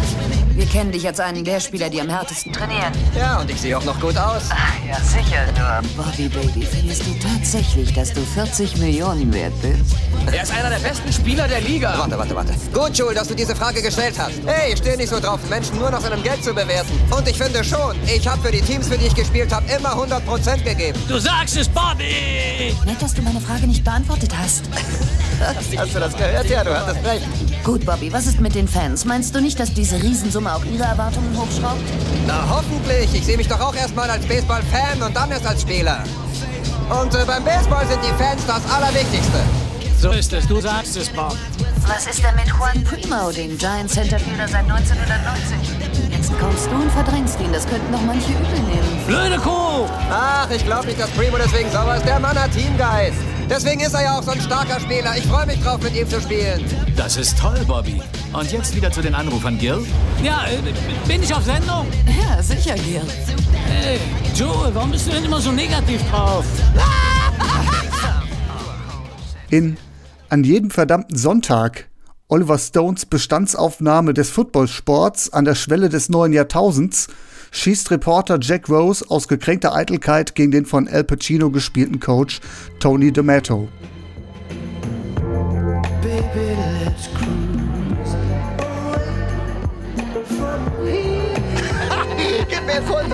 Wir 0.54 0.66
kennen 0.66 0.92
dich 0.92 1.06
als 1.06 1.18
einen 1.18 1.42
der 1.44 1.60
Spieler, 1.60 1.88
die 1.88 2.00
am 2.02 2.10
härtesten 2.10 2.41
trainieren. 2.50 2.92
Ja, 3.16 3.40
und 3.40 3.50
ich 3.50 3.60
sehe 3.60 3.76
auch 3.76 3.84
noch 3.84 3.98
gut 4.00 4.16
aus. 4.16 4.48
Ja, 4.88 4.98
sicher, 5.00 5.46
nur. 5.56 6.04
Bobby, 6.04 6.28
Baby, 6.28 6.66
findest 6.66 7.06
du 7.06 7.14
tatsächlich, 7.20 7.92
dass 7.92 8.12
du 8.12 8.20
40 8.20 8.78
Millionen 8.78 9.32
wert 9.32 9.52
bist? 9.62 9.96
Er 10.32 10.42
ist 10.42 10.52
einer 10.52 10.70
der 10.70 10.78
besten 10.78 11.12
Spieler 11.12 11.46
der 11.46 11.60
Liga. 11.60 11.94
Warte, 11.96 12.18
warte, 12.18 12.34
warte. 12.34 12.54
Gut, 12.72 12.96
Joel, 12.96 13.14
dass 13.14 13.28
du 13.28 13.34
diese 13.34 13.54
Frage 13.54 13.82
gestellt 13.82 14.14
hast. 14.18 14.40
Hey, 14.46 14.72
ich 14.72 14.78
stehe 14.78 14.96
nicht 14.96 15.10
so 15.10 15.20
drauf, 15.20 15.40
Menschen 15.48 15.78
nur 15.78 15.90
nach 15.90 16.00
seinem 16.00 16.22
Geld 16.22 16.42
zu 16.42 16.52
bewerten. 16.52 16.98
Und 17.16 17.28
ich 17.28 17.36
finde 17.36 17.62
schon, 17.62 17.96
ich 18.06 18.26
habe 18.26 18.40
für 18.42 18.52
die 18.52 18.62
Teams, 18.62 18.88
für 18.88 18.98
die 18.98 19.06
ich 19.06 19.14
gespielt 19.14 19.52
habe, 19.52 19.70
immer 19.70 19.94
100% 19.94 20.62
gegeben. 20.62 20.98
Du 21.08 21.18
sagst 21.18 21.56
es, 21.56 21.68
Bobby! 21.68 22.74
Nett, 22.84 23.00
dass 23.00 23.14
du 23.14 23.22
meine 23.22 23.40
Frage 23.40 23.66
nicht 23.66 23.84
beantwortet 23.84 24.32
hast. 24.36 24.64
Hast 25.76 25.94
du 25.94 25.98
das 25.98 26.16
gehört? 26.16 26.48
Ja, 26.48 26.62
du 26.62 26.74
hattest 26.74 27.04
recht. 27.04 27.26
Gut, 27.64 27.86
Bobby, 27.86 28.12
was 28.12 28.26
ist 28.26 28.40
mit 28.40 28.56
den 28.56 28.66
Fans? 28.66 29.04
Meinst 29.04 29.36
du 29.36 29.40
nicht, 29.40 29.60
dass 29.60 29.72
diese 29.72 29.94
Riesensumme 30.02 30.50
Summe 30.50 30.54
auch 30.56 30.64
Ihre 30.64 30.82
Erwartungen 30.82 31.36
hochschraubt? 31.38 31.80
Na 32.26 32.44
hoffentlich. 32.50 33.14
Ich 33.14 33.24
sehe 33.24 33.36
mich 33.36 33.46
doch 33.46 33.60
auch 33.60 33.74
erstmal 33.74 34.10
als 34.10 34.26
Baseball-Fan 34.26 35.00
und 35.00 35.14
dann 35.14 35.30
erst 35.30 35.46
als 35.46 35.62
Spieler. 35.62 36.02
Und 36.90 37.14
äh, 37.14 37.24
beim 37.24 37.44
Baseball 37.44 37.86
sind 37.86 38.00
die 38.02 38.12
Fans 38.20 38.44
das 38.48 38.62
Allerwichtigste. 38.68 39.38
So 39.96 40.10
ist 40.10 40.32
es, 40.32 40.48
du 40.48 40.60
sagst 40.60 40.96
es, 40.96 41.08
Bob. 41.10 41.36
Was 41.86 42.08
ist 42.08 42.20
denn 42.24 42.34
mit 42.34 42.48
Juan 42.48 42.82
Primo, 42.82 43.30
dem 43.30 43.56
Giant 43.56 43.88
Centerfielder 43.90 44.48
seit 44.48 44.68
1990? 44.68 46.10
Jetzt 46.10 46.38
kommst 46.40 46.66
du 46.66 46.74
und 46.74 46.90
verdrängst 46.90 47.38
ihn. 47.40 47.52
Das 47.52 47.64
könnten 47.68 47.92
doch 47.92 48.02
manche 48.02 48.32
übel 48.32 48.58
nehmen. 48.66 49.04
Blöde 49.06 49.38
Kuh! 49.38 49.86
Ach, 50.10 50.50
ich 50.50 50.64
glaube 50.64 50.86
nicht, 50.86 51.00
dass 51.00 51.10
Primo 51.10 51.36
deswegen 51.38 51.70
sauer 51.70 51.94
ist. 51.94 52.06
Der 52.06 52.18
Mann 52.18 52.36
hat 52.36 52.50
Teamgeist. 52.50 53.31
Deswegen 53.54 53.82
ist 53.82 53.92
er 53.92 54.02
ja 54.02 54.18
auch 54.18 54.22
so 54.22 54.30
ein 54.30 54.40
starker 54.40 54.80
Spieler. 54.80 55.14
Ich 55.14 55.26
freue 55.26 55.44
mich 55.44 55.60
drauf, 55.60 55.78
mit 55.82 55.94
ihm 55.94 56.08
zu 56.08 56.18
spielen. 56.22 56.64
Das 56.96 57.18
ist 57.18 57.38
toll, 57.38 57.62
Bobby. 57.66 58.00
Und 58.32 58.50
jetzt 58.50 58.74
wieder 58.74 58.90
zu 58.90 59.02
den 59.02 59.14
Anrufern, 59.14 59.58
Gil? 59.58 59.84
Ja, 60.22 60.46
äh, 60.46 61.06
bin 61.06 61.22
ich 61.22 61.34
auf 61.34 61.44
Sendung? 61.44 61.86
Ja, 62.18 62.42
sicher, 62.42 62.74
Gil. 62.76 63.02
Hey, 63.66 64.00
Joel, 64.34 64.74
warum 64.74 64.90
bist 64.90 65.06
du 65.06 65.10
denn 65.10 65.24
immer 65.26 65.38
so 65.38 65.52
negativ 65.52 66.00
drauf? 66.10 66.46
In 69.50 69.76
An 70.30 70.44
jedem 70.44 70.70
verdammten 70.70 71.18
Sonntag 71.18 71.90
Oliver 72.28 72.56
Stones 72.56 73.04
Bestandsaufnahme 73.04 74.14
des 74.14 74.30
Footballsports 74.30 75.30
an 75.30 75.44
der 75.44 75.56
Schwelle 75.56 75.90
des 75.90 76.08
neuen 76.08 76.32
Jahrtausends 76.32 77.08
schießt 77.52 77.90
Reporter 77.92 78.38
Jack 78.40 78.68
Rose 78.68 79.04
aus 79.08 79.28
gekränkter 79.28 79.74
Eitelkeit 79.74 80.34
gegen 80.34 80.50
den 80.50 80.66
von 80.66 80.88
Al 80.88 81.04
Pacino 81.04 81.50
gespielten 81.50 82.00
Coach 82.00 82.40
Tony 82.80 83.10
D'Amato. 83.10 83.68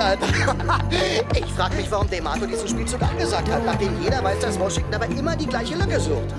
Ich 1.34 1.52
frag 1.54 1.76
mich, 1.76 1.90
warum 1.90 2.08
Demato 2.08 2.46
diesen 2.46 2.68
Spielzug 2.68 3.02
angesagt 3.02 3.50
hat, 3.50 3.64
nachdem 3.66 3.90
jeder 4.00 4.22
weiß, 4.22 4.38
dass 4.40 4.58
Washington 4.58 4.94
aber 4.94 5.06
immer 5.06 5.36
die 5.36 5.46
gleiche 5.46 5.74
Lücke 5.74 5.98
sucht. 6.00 6.34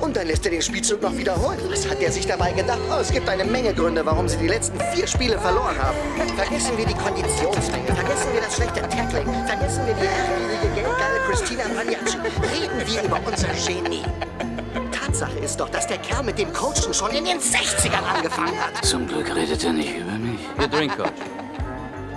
Und 0.00 0.16
dann 0.16 0.26
lässt 0.26 0.44
er 0.44 0.50
den 0.50 0.62
Spielzug 0.62 1.02
noch 1.02 1.16
wiederholen. 1.16 1.58
Was 1.68 1.88
hat 1.88 2.00
er 2.00 2.10
sich 2.10 2.26
dabei 2.26 2.52
gedacht? 2.52 2.80
Oh, 2.90 3.00
es 3.00 3.12
gibt 3.12 3.28
eine 3.28 3.44
Menge 3.44 3.74
Gründe, 3.74 4.04
warum 4.04 4.28
sie 4.28 4.36
die 4.36 4.48
letzten 4.48 4.78
vier 4.94 5.06
Spiele 5.06 5.38
verloren 5.38 5.76
haben. 5.78 5.96
Vergessen 6.36 6.76
wir 6.76 6.86
die 6.86 6.94
Konditionsmenge, 6.94 7.86
vergessen 7.86 8.32
wir 8.32 8.40
das 8.40 8.56
schlechte 8.56 8.80
Tackling, 8.82 9.46
vergessen 9.46 9.86
wir 9.86 9.94
die 9.94 10.08
achtjährige 10.08 10.74
geldgeile 10.74 11.18
Christina 11.28 11.64
Pagliacci. 11.76 12.18
Reden 12.18 12.86
wir 12.86 13.02
über 13.02 13.20
unser 13.26 13.48
Genie. 13.48 14.02
Tatsache 14.92 15.38
ist 15.38 15.60
doch, 15.60 15.68
dass 15.68 15.86
der 15.86 15.98
Kerl 15.98 16.22
mit 16.22 16.38
dem 16.38 16.52
Coachen 16.52 16.94
schon 16.94 17.10
in 17.10 17.24
den 17.24 17.38
60ern 17.38 18.04
angefangen 18.16 18.58
hat. 18.58 18.84
Zum 18.84 19.06
Glück 19.06 19.34
redet 19.34 19.62
er 19.64 19.72
nicht 19.72 19.96
über 19.96 20.12
mich. 20.12 20.40
Ihr 20.60 20.68
Drink, 20.68 20.96
Coach. 20.96 21.41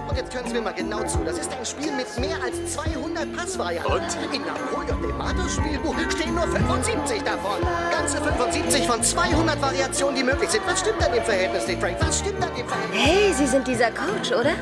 Und 0.08 0.16
jetzt 0.18 0.34
hören 0.36 0.46
Sie 0.48 0.54
mir 0.54 0.62
mal 0.62 0.74
genau 0.74 1.04
zu. 1.06 1.18
Das 1.24 1.40
ist 1.40 1.52
ein 1.52 1.66
Spiel 1.66 1.92
mit 1.92 2.08
mehr 2.20 2.38
als 2.44 2.74
200 2.74 3.36
Passvarianten. 3.36 3.94
Und? 3.94 4.36
In 4.36 4.42
Napoleon 4.42 5.02
Dematos 5.02 5.56
Spielbuch 5.56 5.96
stehen 6.12 6.36
nur 6.36 6.48
75 6.48 7.24
davon. 7.24 7.62
Ganze 7.92 8.22
75 8.22 8.88
von 8.88 9.02
200 9.02 9.62
Variationen, 9.62 10.16
die 10.16 10.24
möglich 10.24 10.50
sind. 10.50 10.62
Was 10.68 10.82
stimmt 10.82 11.04
an 11.04 11.12
dem 11.12 11.24
Verhältnis 11.24 11.68
nicht, 11.68 11.82
Frank? 11.82 11.98
Was 12.00 12.20
stimmt 12.20 12.44
an 12.44 12.56
dem 12.56 12.68
Verhältnis? 12.68 13.02
Hey, 13.02 13.34
Sie 13.34 13.48
sind 13.48 13.68
dieser 13.68 13.92
Coach, 13.92 14.32
oder? 14.32 14.54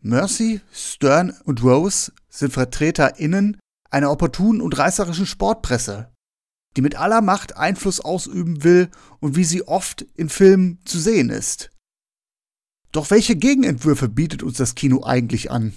Mercy, 0.00 0.60
Stern 0.72 1.36
und 1.44 1.62
Rose 1.64 2.12
sind 2.28 2.52
VertreterInnen 2.52 3.58
einer 3.90 4.12
opportunen 4.12 4.60
und 4.60 4.78
reißerischen 4.78 5.26
Sportpresse, 5.26 6.12
die 6.76 6.82
mit 6.82 6.96
aller 6.96 7.22
Macht 7.22 7.56
Einfluss 7.56 8.00
ausüben 8.00 8.62
will 8.62 8.88
und 9.18 9.34
wie 9.34 9.44
sie 9.44 9.66
oft 9.66 10.02
in 10.14 10.28
Filmen 10.28 10.78
zu 10.84 10.98
sehen 10.98 11.30
ist. 11.30 11.70
Doch 12.92 13.10
welche 13.10 13.36
Gegenentwürfe 13.36 14.08
bietet 14.08 14.42
uns 14.42 14.56
das 14.56 14.74
Kino 14.74 15.04
eigentlich 15.04 15.50
an? 15.50 15.74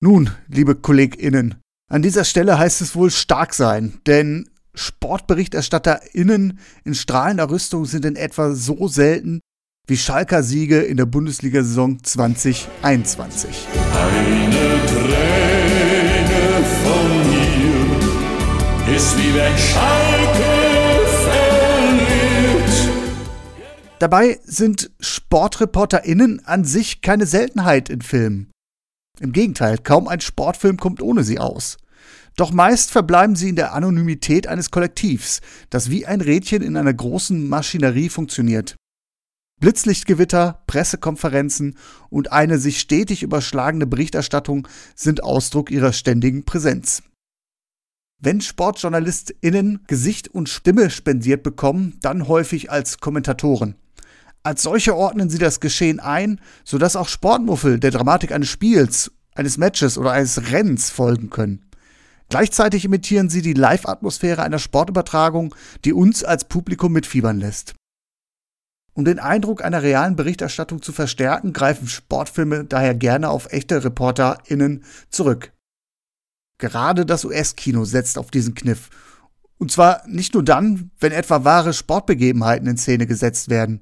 Nun, 0.00 0.30
liebe 0.48 0.74
KollegInnen, 0.74 1.54
an 1.88 2.02
dieser 2.02 2.24
Stelle 2.24 2.58
heißt 2.58 2.80
es 2.80 2.94
wohl 2.94 3.10
stark 3.10 3.54
sein, 3.54 4.00
denn 4.06 4.50
SportberichterstatterInnen 4.74 6.58
in 6.84 6.94
strahlender 6.94 7.50
Rüstung 7.50 7.84
sind 7.84 8.04
in 8.04 8.16
etwa 8.16 8.54
so 8.54 8.88
selten 8.88 9.40
wie 9.86 9.96
Schalker 9.96 10.42
Siege 10.42 10.80
in 10.80 10.96
der 10.96 11.06
Bundesliga-Saison 11.06 12.02
2021. 12.02 13.66
Eine 13.94 14.86
Träne 14.86 16.64
von 16.84 17.08
mir 17.30 18.96
ist 18.96 19.16
wie 19.18 19.34
wenn 19.34 19.58
Schalke 19.58 20.21
Dabei 24.02 24.40
sind 24.42 24.90
SportreporterInnen 24.98 26.44
an 26.44 26.64
sich 26.64 27.02
keine 27.02 27.24
Seltenheit 27.24 27.88
in 27.88 28.02
Filmen. 28.02 28.50
Im 29.20 29.30
Gegenteil, 29.30 29.78
kaum 29.78 30.08
ein 30.08 30.20
Sportfilm 30.20 30.76
kommt 30.76 31.00
ohne 31.00 31.22
sie 31.22 31.38
aus. 31.38 31.76
Doch 32.34 32.50
meist 32.50 32.90
verbleiben 32.90 33.36
sie 33.36 33.50
in 33.50 33.54
der 33.54 33.74
Anonymität 33.74 34.48
eines 34.48 34.72
Kollektivs, 34.72 35.40
das 35.70 35.88
wie 35.88 36.04
ein 36.04 36.20
Rädchen 36.20 36.62
in 36.62 36.76
einer 36.76 36.92
großen 36.92 37.48
Maschinerie 37.48 38.08
funktioniert. 38.08 38.74
Blitzlichtgewitter, 39.60 40.64
Pressekonferenzen 40.66 41.78
und 42.10 42.32
eine 42.32 42.58
sich 42.58 42.80
stetig 42.80 43.22
überschlagende 43.22 43.86
Berichterstattung 43.86 44.66
sind 44.96 45.22
Ausdruck 45.22 45.70
ihrer 45.70 45.92
ständigen 45.92 46.44
Präsenz. 46.44 47.04
Wenn 48.18 48.40
SportjournalistInnen 48.40 49.84
Gesicht 49.86 50.26
und 50.26 50.48
Stimme 50.48 50.90
spendiert 50.90 51.44
bekommen, 51.44 51.98
dann 52.00 52.26
häufig 52.26 52.68
als 52.68 52.98
Kommentatoren. 52.98 53.76
Als 54.44 54.62
solche 54.62 54.96
ordnen 54.96 55.30
sie 55.30 55.38
das 55.38 55.60
Geschehen 55.60 56.00
ein, 56.00 56.40
sodass 56.64 56.96
auch 56.96 57.08
Sportmuffel 57.08 57.78
der 57.78 57.92
Dramatik 57.92 58.32
eines 58.32 58.48
Spiels, 58.48 59.12
eines 59.34 59.56
Matches 59.56 59.96
oder 59.98 60.12
eines 60.12 60.50
Rennens 60.50 60.90
folgen 60.90 61.30
können. 61.30 61.70
Gleichzeitig 62.28 62.84
imitieren 62.84 63.28
sie 63.28 63.42
die 63.42 63.52
Live-Atmosphäre 63.52 64.42
einer 64.42 64.58
Sportübertragung, 64.58 65.54
die 65.84 65.92
uns 65.92 66.24
als 66.24 66.44
Publikum 66.44 66.92
mitfiebern 66.92 67.38
lässt. 67.38 67.74
Um 68.94 69.04
den 69.04 69.18
Eindruck 69.18 69.64
einer 69.64 69.82
realen 69.82 70.16
Berichterstattung 70.16 70.82
zu 70.82 70.92
verstärken, 70.92 71.52
greifen 71.52 71.88
Sportfilme 71.88 72.64
daher 72.64 72.94
gerne 72.94 73.30
auf 73.30 73.52
echte 73.52 73.84
ReporterInnen 73.84 74.84
zurück. 75.08 75.52
Gerade 76.58 77.06
das 77.06 77.24
US-Kino 77.24 77.84
setzt 77.84 78.18
auf 78.18 78.30
diesen 78.30 78.54
Kniff. 78.54 78.90
Und 79.58 79.70
zwar 79.70 80.06
nicht 80.06 80.34
nur 80.34 80.42
dann, 80.42 80.90
wenn 81.00 81.12
etwa 81.12 81.44
wahre 81.44 81.72
Sportbegebenheiten 81.72 82.68
in 82.68 82.76
Szene 82.76 83.06
gesetzt 83.06 83.48
werden, 83.48 83.80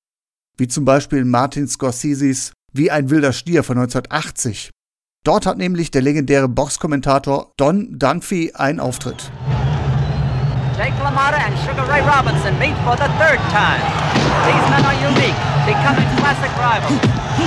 wie 0.61 0.69
zum 0.69 0.85
Beispiel 0.85 1.21
in 1.21 1.31
Martin 1.31 1.67
Scorseses 1.67 2.53
Wie 2.73 2.91
ein 2.91 3.11
wilder 3.11 3.33
Stier 3.33 3.65
von 3.65 3.79
1980. 3.79 4.71
Dort 5.25 5.47
hat 5.47 5.57
nämlich 5.57 5.91
der 5.91 6.03
legendäre 6.03 6.49
Boxkommentator 6.49 7.53
Don 7.57 7.99
Dunphy 7.99 8.53
einen 8.55 8.79
Auftritt. 8.79 9.33
Jake 10.77 10.95
LaMotta 11.03 11.37
and 11.37 11.57
Sugar 11.65 11.89
Ray 11.89 12.01
Robinson 12.05 12.57
meet 12.61 12.77
for 12.85 12.95
the 12.97 13.09
third 13.19 13.41
time. 13.51 13.83
These 14.49 14.65
men 14.71 14.85
are 14.85 14.97
unique, 15.01 15.37
becoming 15.67 16.09
classic 16.21 16.53
rivals. 16.57 17.01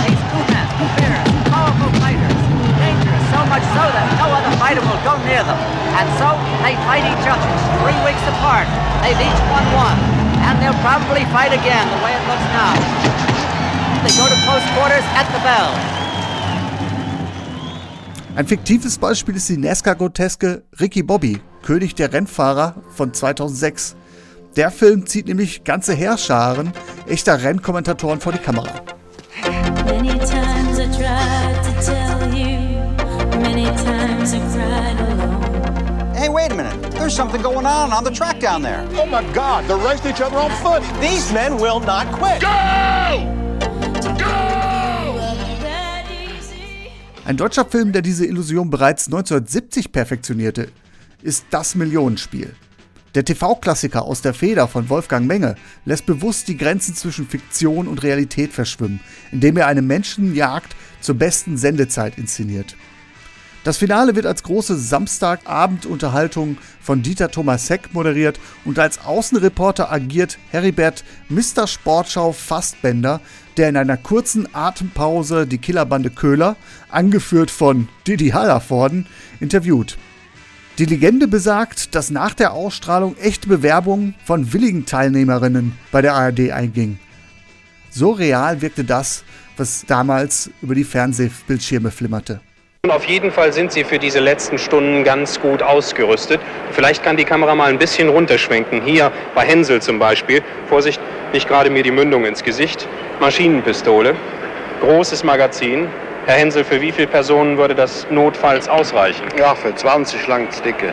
These 0.05 0.21
two 0.29 0.43
men, 0.49 0.67
fierce, 0.97 1.29
powerful 1.49 1.89
fighters, 2.01 2.41
dangerous, 2.77 3.23
so 3.33 3.41
much 3.49 3.65
so 3.73 3.83
that 3.93 4.05
no 4.21 4.27
other 4.29 4.53
fighter 4.57 4.81
will 4.81 5.01
go 5.05 5.17
near 5.25 5.41
them. 5.45 5.57
And 5.97 6.09
so 6.17 6.33
they 6.61 6.77
fight 6.85 7.05
each 7.05 7.25
other 7.25 7.49
three 7.81 7.97
weeks 8.05 8.25
apart. 8.37 8.69
They've 9.01 9.17
each 9.17 9.41
won 9.49 9.65
one, 9.73 9.97
and 10.45 10.61
they'll 10.61 10.81
probably 10.83 11.23
fight 11.35 11.53
again 11.53 11.85
the 11.89 12.01
way 12.03 12.13
it 12.13 12.23
looks 12.27 12.47
now. 12.51 12.73
They 14.03 14.11
go 14.19 14.27
to 14.27 14.37
close 14.45 14.65
quarters 14.75 15.05
at 15.15 15.27
the 15.33 15.39
bell. 15.39 15.71
Ein 18.35 18.47
fiktives 18.47 18.97
Beispiel 18.97 19.35
ist 19.35 19.47
die 19.49 19.57
NASCAR-Groteske 19.57 20.63
Ricky 20.79 21.03
Bobby, 21.03 21.39
König 21.61 21.93
der 21.95 22.11
Rennfahrer 22.11 22.75
von 22.95 23.13
2006. 23.13 23.95
Der 24.55 24.71
Film 24.71 25.05
zieht 25.05 25.27
nämlich 25.27 25.63
ganze 25.63 25.93
Heerscharen 25.93 26.73
echter 27.07 27.41
Rennkommentatoren 27.41 28.19
vor 28.19 28.31
die 28.31 28.39
Kamera. 28.39 28.69
Many 29.85 30.17
times 30.19 30.79
I 30.79 30.87
tried 30.87 31.63
to 31.63 31.71
tell 31.85 32.33
you, 32.33 32.57
many 33.39 33.65
times 33.65 34.33
I 34.33 34.39
cried 34.39 34.99
alone. 34.99 35.32
There's 37.03 37.17
something 37.17 37.41
going 37.41 37.65
on 37.65 37.91
on 37.91 38.05
the 38.05 38.11
track 38.11 38.39
down 38.39 38.61
there. 38.61 38.87
Oh 38.95 39.05
my 39.05 39.23
God, 39.33 39.67
they're 39.67 39.75
racing 39.75 40.11
each 40.11 40.21
other 40.21 40.37
on 40.37 40.49
foot. 40.61 40.81
These 41.01 41.33
men 41.33 41.57
will 41.57 41.81
not 41.81 42.09
quit. 42.13 42.39
Go! 42.39 42.47
Ein 47.25 47.35
deutscher 47.35 47.65
Film, 47.65 47.91
der 47.91 48.03
diese 48.03 48.25
Illusion 48.25 48.69
bereits 48.69 49.07
1970 49.07 49.91
perfektionierte, 49.91 50.69
ist 51.21 51.45
Das 51.49 51.75
Millionenspiel. 51.75 52.55
Der 53.15 53.25
TV-Klassiker 53.25 54.03
aus 54.03 54.21
der 54.21 54.33
Feder 54.33 54.69
von 54.69 54.87
Wolfgang 54.87 55.27
Menge 55.27 55.55
lässt 55.83 56.05
bewusst 56.05 56.47
die 56.47 56.55
Grenzen 56.55 56.95
zwischen 56.95 57.27
Fiktion 57.27 57.89
und 57.89 58.01
Realität 58.03 58.53
verschwimmen, 58.53 59.01
indem 59.33 59.57
er 59.57 59.67
eine 59.67 59.81
Menschenjagd 59.81 60.73
zur 61.01 61.15
besten 61.15 61.57
Sendezeit 61.57 62.17
inszeniert. 62.17 62.77
Das 63.63 63.77
Finale 63.77 64.15
wird 64.15 64.25
als 64.25 64.43
große 64.43 64.77
Samstagabendunterhaltung 64.77 66.57
von 66.81 67.01
Dieter 67.01 67.31
Thomas 67.31 67.69
Heck 67.69 67.93
moderiert 67.93 68.37
und 68.65 68.77
als 68.77 68.99
Außenreporter 69.05 69.89
agiert 69.89 70.37
Heribert 70.51 71.05
Mr. 71.29 71.65
Sportschau 71.65 72.33
Fastbender, 72.33 73.21
der 73.55 73.69
in 73.69 73.77
einer 73.77 73.95
kurzen 73.95 74.53
Atempause 74.53 75.47
die 75.47 75.59
Killerbande 75.59 76.09
Köhler, 76.09 76.57
angeführt 76.89 77.51
von 77.51 77.87
Didi 78.05 78.29
Hallervorden, 78.31 79.07
interviewt. 79.39 79.97
Die 80.77 80.85
Legende 80.85 81.29
besagt, 81.29 81.95
dass 81.95 82.09
nach 82.09 82.33
der 82.33 82.51
Ausstrahlung 82.51 83.15
echte 83.17 83.47
Bewerbungen 83.47 84.15
von 84.25 84.51
willigen 84.51 84.85
Teilnehmerinnen 84.85 85.77
bei 85.89 86.01
der 86.01 86.15
ARD 86.15 86.51
eingingen. 86.51 86.99
So 87.91 88.11
real 88.11 88.61
wirkte 88.61 88.83
das, 88.83 89.23
was 89.55 89.85
damals 89.85 90.49
über 90.61 90.75
die 90.75 90.83
Fernsehbildschirme 90.83 91.91
flimmerte. 91.91 92.41
Und 92.85 92.91
auf 92.91 93.05
jeden 93.05 93.31
Fall 93.31 93.53
sind 93.53 93.71
sie 93.71 93.85
für 93.85 93.97
diese 93.97 94.19
letzten 94.19 94.57
Stunden 94.57 95.05
ganz 95.05 95.39
gut 95.39 95.63
ausgerüstet. 95.63 96.41
Vielleicht 96.73 97.01
kann 97.01 97.15
die 97.15 97.23
Kamera 97.23 97.55
mal 97.55 97.69
ein 97.69 97.77
bisschen 97.77 98.09
runterschwenken. 98.09 98.81
Hier 98.81 99.09
bei 99.33 99.45
Hänsel 99.45 99.81
zum 99.81 99.99
Beispiel. 99.99 100.43
Vorsicht, 100.67 100.99
nicht 101.31 101.47
gerade 101.47 101.69
mir 101.69 101.83
die 101.83 101.91
Mündung 101.91 102.25
ins 102.25 102.43
Gesicht. 102.43 102.85
Maschinenpistole, 103.21 104.15
großes 104.81 105.23
Magazin. 105.23 105.87
Herr 106.25 106.35
Hänsel, 106.35 106.65
für 106.65 106.81
wie 106.81 106.91
viele 106.91 107.07
Personen 107.07 107.57
würde 107.57 107.73
das 107.73 108.05
notfalls 108.09 108.67
ausreichen? 108.67 109.23
Ja, 109.39 109.55
für 109.55 109.73
20 109.73 110.27
langt's 110.27 110.61
dicke. 110.61 110.91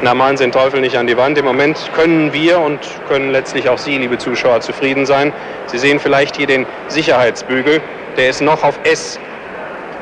Na, 0.00 0.14
malen 0.14 0.38
Sie 0.38 0.44
den 0.44 0.52
Teufel 0.52 0.80
nicht 0.80 0.96
an 0.96 1.06
die 1.06 1.18
Wand. 1.18 1.36
Im 1.36 1.44
Moment 1.44 1.90
können 1.94 2.32
wir 2.32 2.58
und 2.58 2.80
können 3.06 3.32
letztlich 3.32 3.68
auch 3.68 3.76
Sie, 3.76 3.98
liebe 3.98 4.16
Zuschauer, 4.16 4.62
zufrieden 4.62 5.04
sein. 5.04 5.34
Sie 5.66 5.76
sehen 5.76 6.00
vielleicht 6.00 6.38
hier 6.38 6.46
den 6.46 6.64
Sicherheitsbügel. 6.88 7.82
Der 8.16 8.30
ist 8.30 8.40
noch 8.40 8.64
auf 8.64 8.80
S 8.84 9.20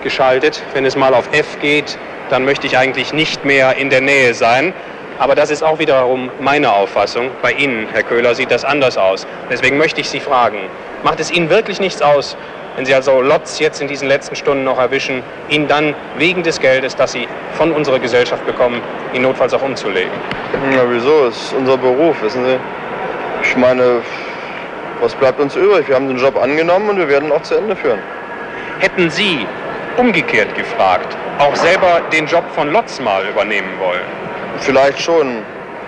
geschaltet. 0.04 0.62
Wenn 0.72 0.86
es 0.86 0.94
mal 0.94 1.12
auf 1.14 1.28
F 1.32 1.58
geht, 1.60 1.98
dann 2.30 2.44
möchte 2.44 2.68
ich 2.68 2.78
eigentlich 2.78 3.12
nicht 3.12 3.44
mehr 3.44 3.76
in 3.76 3.90
der 3.90 4.00
Nähe 4.00 4.34
sein. 4.34 4.72
Aber 5.18 5.34
das 5.34 5.50
ist 5.50 5.62
auch 5.62 5.78
wiederum 5.78 6.30
meine 6.40 6.72
Auffassung. 6.72 7.30
Bei 7.42 7.52
Ihnen, 7.52 7.88
Herr 7.92 8.02
Köhler, 8.04 8.34
sieht 8.34 8.50
das 8.50 8.64
anders 8.64 8.96
aus. 8.96 9.26
Deswegen 9.50 9.78
möchte 9.78 10.00
ich 10.00 10.08
Sie 10.08 10.20
fragen, 10.20 10.58
macht 11.02 11.20
es 11.20 11.30
Ihnen 11.30 11.50
wirklich 11.50 11.80
nichts 11.80 12.02
aus, 12.02 12.36
wenn 12.76 12.84
Sie 12.84 12.94
also 12.94 13.20
Lotz 13.20 13.60
jetzt 13.60 13.80
in 13.80 13.86
diesen 13.86 14.08
letzten 14.08 14.34
Stunden 14.34 14.64
noch 14.64 14.78
erwischen, 14.78 15.22
ihn 15.48 15.68
dann 15.68 15.94
wegen 16.18 16.42
des 16.42 16.60
Geldes, 16.60 16.96
das 16.96 17.12
Sie 17.12 17.28
von 17.52 17.70
unserer 17.70 18.00
Gesellschaft 18.00 18.44
bekommen, 18.46 18.80
ihn 19.12 19.22
notfalls 19.22 19.54
auch 19.54 19.62
umzulegen? 19.62 20.10
Na 20.72 20.82
wieso? 20.88 21.26
Das 21.26 21.36
ist 21.36 21.52
unser 21.54 21.76
Beruf, 21.76 22.20
wissen 22.22 22.44
Sie. 22.44 22.56
Ich 23.44 23.56
meine, 23.56 24.00
was 25.00 25.14
bleibt 25.14 25.38
uns 25.38 25.54
übrig? 25.54 25.86
Wir 25.86 25.94
haben 25.94 26.08
den 26.08 26.18
Job 26.18 26.36
angenommen 26.36 26.88
und 26.90 26.98
wir 26.98 27.08
werden 27.08 27.28
ihn 27.28 27.32
auch 27.32 27.42
zu 27.42 27.54
Ende 27.54 27.76
führen. 27.76 28.00
Hätten 28.80 29.08
Sie, 29.08 29.46
umgekehrt 29.98 30.54
gefragt, 30.54 31.16
auch 31.38 31.54
selber 31.56 32.00
den 32.12 32.26
Job 32.26 32.44
von 32.54 32.72
Lotz 32.72 33.00
mal 33.00 33.26
übernehmen 33.26 33.78
wollen? 33.78 34.02
Vielleicht 34.58 35.00
schon. 35.00 35.42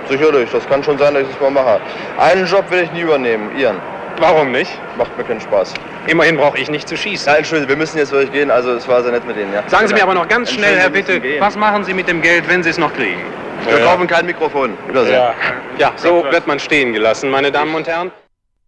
Sicherlich, 0.09 0.49
das 0.53 0.67
kann 0.69 0.85
schon 0.85 0.99
sein, 0.99 1.15
dass 1.15 1.25
ich 1.25 1.31
das 1.31 1.41
mal 1.41 1.51
mache. 1.51 1.81
Einen 2.19 2.47
Job 2.47 2.71
will 2.71 2.85
ich 2.85 2.93
nie 2.93 3.01
übernehmen, 3.01 3.51
Ihren. 3.59 3.77
Warum 4.19 4.53
nicht? 4.53 4.71
Macht 4.97 5.17
mir 5.19 5.25
keinen 5.25 5.41
Spaß. 5.41 5.75
Immerhin 6.07 6.37
brauche 6.37 6.59
ich 6.59 6.71
nicht 6.71 6.89
zu 6.89 6.97
schießen. 6.97 7.27
Ja, 7.31 7.39
Entschuldigung, 7.39 7.71
wir 7.71 7.77
müssen 7.77 7.99
jetzt 7.99 8.13
wirklich 8.13 8.33
gehen, 8.33 8.51
also 8.51 8.73
es 8.73 8.87
war 8.89 9.03
sehr 9.03 9.13
nett 9.13 9.27
mit 9.27 9.37
Ihnen, 9.37 9.53
ja. 9.53 9.69
Sagen 9.69 9.89
Sie 9.89 9.95
mir 9.95 10.03
aber 10.05 10.15
noch 10.15 10.29
ganz 10.29 10.53
schnell, 10.53 10.77
Herr 10.77 10.91
Bitte, 10.91 11.21
was 11.41 11.57
machen 11.57 11.85
Sie 11.85 11.93
mit 11.93 12.09
dem 12.09 12.23
Geld, 12.23 12.49
wenn 12.49 12.63
Sie 12.63 12.71
es 12.71 12.79
noch 12.79 12.93
kriegen? 12.95 13.21
Wir 13.67 13.81
kaufen 13.81 14.07
kein 14.07 14.27
Mikrofon. 14.27 14.79
Wiedersehen. 14.87 15.15
Ja. 15.15 15.35
ja, 15.79 15.93
so 15.97 16.25
wird 16.31 16.47
man 16.47 16.61
stehen 16.61 16.93
gelassen, 16.93 17.31
meine 17.31 17.51
Damen 17.51 17.75
und 17.75 17.89
Herren. 17.89 18.13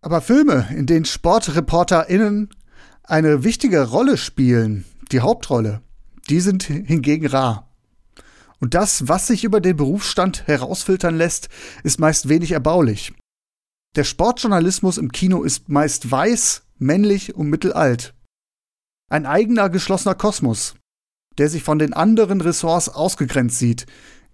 Aber 0.03 0.21
Filme, 0.21 0.67
in 0.77 0.87
denen 0.87 1.05
SportreporterInnen 1.05 2.51
eine 3.05 3.45
wichtige 3.45 3.89
Rolle 3.89 4.17
spielen, 4.17 4.85
die 5.13 5.21
Hauptrolle, 5.21 5.83
die 6.29 6.41
sind 6.41 6.65
hingegen 6.65 7.27
rar. 7.27 7.69
Und 8.61 8.75
das, 8.75 9.09
was 9.09 9.27
sich 9.29 9.45
über 9.45 9.61
den 9.61 9.77
Berufsstand 9.77 10.47
herausfiltern 10.47 11.17
lässt, 11.17 11.49
ist 11.85 12.01
meist 12.01 12.29
wenig 12.29 12.53
erbaulich. 12.53 13.13
Der 13.97 14.05
Sportjournalismus 14.05 14.99
im 14.99 15.13
Kino 15.13 15.43
ist 15.43 15.69
meist 15.69 16.11
weiß, 16.11 16.63
männlich 16.79 17.35
und 17.35 17.49
mittelalt. 17.49 18.15
Ein 19.11 19.27
eigener 19.27 19.71
geschlossener 19.71 20.15
Kosmos, 20.15 20.75
der 21.39 21.49
sich 21.49 21.63
von 21.63 21.79
den 21.79 21.93
anderen 21.93 22.41
Ressorts 22.41 22.89
ausgegrenzt 22.89 23.59
sieht, 23.59 23.87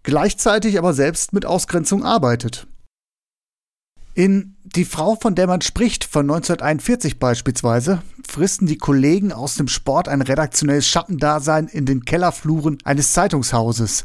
gleichzeitig 0.02 0.78
aber 0.78 0.94
selbst 0.94 1.32
mit 1.32 1.46
Ausgrenzung 1.46 2.04
arbeitet. 2.04 2.66
In 4.14 4.56
Die 4.62 4.84
Frau, 4.84 5.16
von 5.16 5.34
der 5.34 5.46
man 5.46 5.60
spricht, 5.60 6.04
von 6.04 6.22
1941 6.22 7.18
beispielsweise, 7.18 8.00
fristen 8.28 8.66
die 8.66 8.78
Kollegen 8.78 9.32
aus 9.32 9.56
dem 9.56 9.68
Sport 9.68 10.08
ein 10.08 10.22
redaktionelles 10.22 10.88
Schattendasein 10.88 11.66
in 11.68 11.84
den 11.84 12.04
Kellerfluren 12.04 12.78
eines 12.84 13.12
Zeitungshauses, 13.12 14.04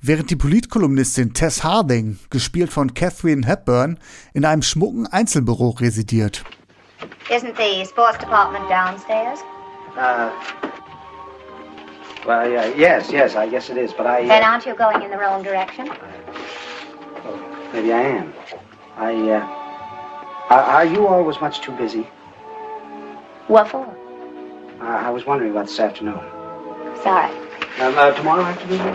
während 0.00 0.30
die 0.30 0.36
Politkolumnistin 0.36 1.34
Tess 1.34 1.62
Harding, 1.62 2.18
gespielt 2.30 2.72
von 2.72 2.94
Catherine 2.94 3.46
Hepburn, 3.46 3.98
in 4.32 4.44
einem 4.44 4.62
schmucken 4.62 5.06
Einzelbüro 5.06 5.70
residiert. 5.70 6.44
Isn't 7.28 7.56
the 7.56 7.84
sports 7.84 8.18
department 8.18 8.64
downstairs? 8.70 9.40
Uh, 9.96 10.30
well, 12.26 12.48
uh, 12.48 12.76
yes, 12.76 13.10
yes, 13.10 13.34
I 13.36 13.48
guess 13.48 13.68
it 13.68 13.76
is, 13.76 13.92
but 13.92 14.06
I. 14.06 14.26
Then 14.26 14.42
Uh, 14.42 14.46
aren't 14.46 14.66
you 14.66 14.74
going 14.74 15.02
in 15.02 15.10
the 15.10 15.18
wrong 15.18 15.42
direction? 15.42 15.88
maybe 17.72 17.92
I 17.92 18.18
am. 18.18 18.32
I. 19.02 19.14
Uh, 19.32 19.46
are, 20.50 20.62
are 20.62 20.84
you 20.84 21.06
always 21.08 21.40
much 21.40 21.60
too 21.60 21.72
busy? 21.72 22.06
What 23.48 23.68
for? 23.68 23.84
Uh, 24.80 24.84
I 24.84 25.10
was 25.10 25.26
wondering 25.26 25.50
about 25.50 25.66
this 25.66 25.80
afternoon. 25.80 26.20
Sorry. 27.02 27.30
Um, 27.80 27.98
uh, 27.98 28.12
tomorrow 28.12 28.44
afternoon? 28.44 28.94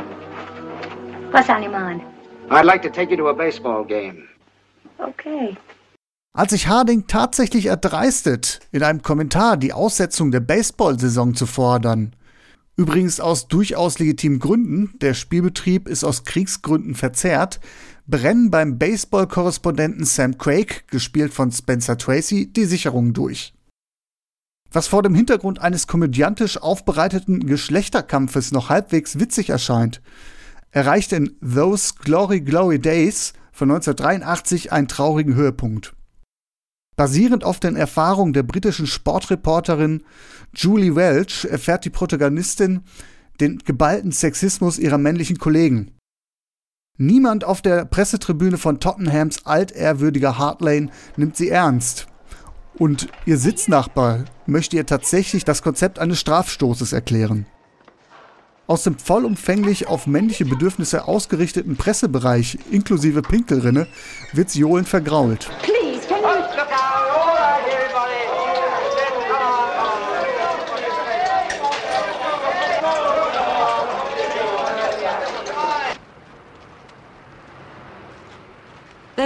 What's 1.32 1.50
on 1.50 1.62
your 1.62 1.74
mind? 1.74 2.02
I'd 2.50 2.66
like 2.66 2.82
to 2.84 2.90
take 2.90 3.10
you 3.10 3.18
to 3.18 3.28
a 3.28 3.34
baseball 3.34 3.84
game. 3.84 4.30
Okay. 5.00 5.58
Als 6.34 6.52
sich 6.52 6.68
Harding 6.68 7.08
tatsächlich 7.08 7.66
erdreistet, 7.66 8.60
in 8.72 8.84
einem 8.84 9.02
Kommentar 9.02 9.58
die 9.58 9.74
Aussetzung 9.74 10.32
der 10.32 10.40
Baseball-Saison 10.40 11.34
zu 11.34 11.46
fordern, 11.48 12.16
übrigens 12.78 13.20
aus 13.20 13.48
durchaus 13.48 14.00
legitimen 14.00 14.40
Gründen, 14.40 14.98
der 15.00 15.16
Spielbetrieb 15.16 15.90
ist 15.90 16.04
aus 16.06 16.24
Kriegsgründen 16.24 16.96
verzerrt, 16.96 17.60
brennen 18.08 18.50
beim 18.50 18.78
Baseball-Korrespondenten 18.78 20.06
Sam 20.06 20.38
Craig, 20.38 20.88
gespielt 20.88 21.34
von 21.34 21.52
Spencer 21.52 21.98
Tracy, 21.98 22.52
die 22.52 22.66
Sicherungen 22.66 23.14
durch. 23.14 23.54
Was 24.72 24.88
vor 24.88 25.04
dem 25.04 25.16
Hintergrund 25.16 25.60
eines 25.60 25.88
komödiantisch 25.88 26.58
aufbereiteten 26.58 27.46
Geschlechterkampfes 27.46 28.52
noch 28.52 28.70
halbwegs 28.70 29.20
witzig 29.20 29.50
erscheint, 29.50 30.02
erreicht 30.72 31.14
in 31.14 31.38
Those 31.42 31.94
Glory 32.00 32.42
Glory 32.42 32.80
Days 32.80 33.34
von 33.52 33.72
1983 33.72 34.72
einen 34.72 34.88
traurigen 34.88 35.36
Höhepunkt. 35.36 35.94
Basierend 36.96 37.44
auf 37.44 37.60
den 37.60 37.76
Erfahrungen 37.76 38.34
der 38.34 38.44
britischen 38.44 38.88
Sportreporterin 38.88 40.04
Julie 40.54 40.96
Welch 40.96 41.46
erfährt 41.46 41.86
die 41.86 41.90
Protagonistin 41.90 42.82
den 43.40 43.60
geballten 43.60 44.12
Sexismus 44.12 44.80
ihrer 44.80 44.98
männlichen 44.98 45.38
Kollegen. 45.38 45.97
Niemand 47.00 47.44
auf 47.44 47.62
der 47.62 47.86
Pressetribüne 47.86 48.58
von 48.58 48.80
Tottenhams 48.80 49.46
altehrwürdiger 49.46 50.40
Hardlane 50.40 50.90
nimmt 51.16 51.38
sie 51.38 51.50
ernst. 51.50 52.08
Und 52.76 53.08
ihr 53.26 53.38
Sitznachbar 53.38 54.26
möchte 54.48 54.78
ihr 54.78 54.86
tatsächlich 54.86 55.46
das 55.46 55.62
Konzept 55.62 56.00
eines 56.00 56.20
Strafstoßes 56.20 56.94
erklären. 56.94 57.46
Aus 58.66 58.84
dem 58.84 58.98
vollumfänglich 58.98 59.88
auf 59.88 60.08
männliche 60.08 60.46
Bedürfnisse 60.46 61.08
ausgerichteten 61.08 61.78
Pressebereich 61.78 62.58
inklusive 62.72 63.22
Pinkelrinne 63.22 63.88
wird 64.34 64.50
sie 64.50 64.60
johlend 64.60 64.90
vergrault. 64.90 65.50
Please, 65.62 65.77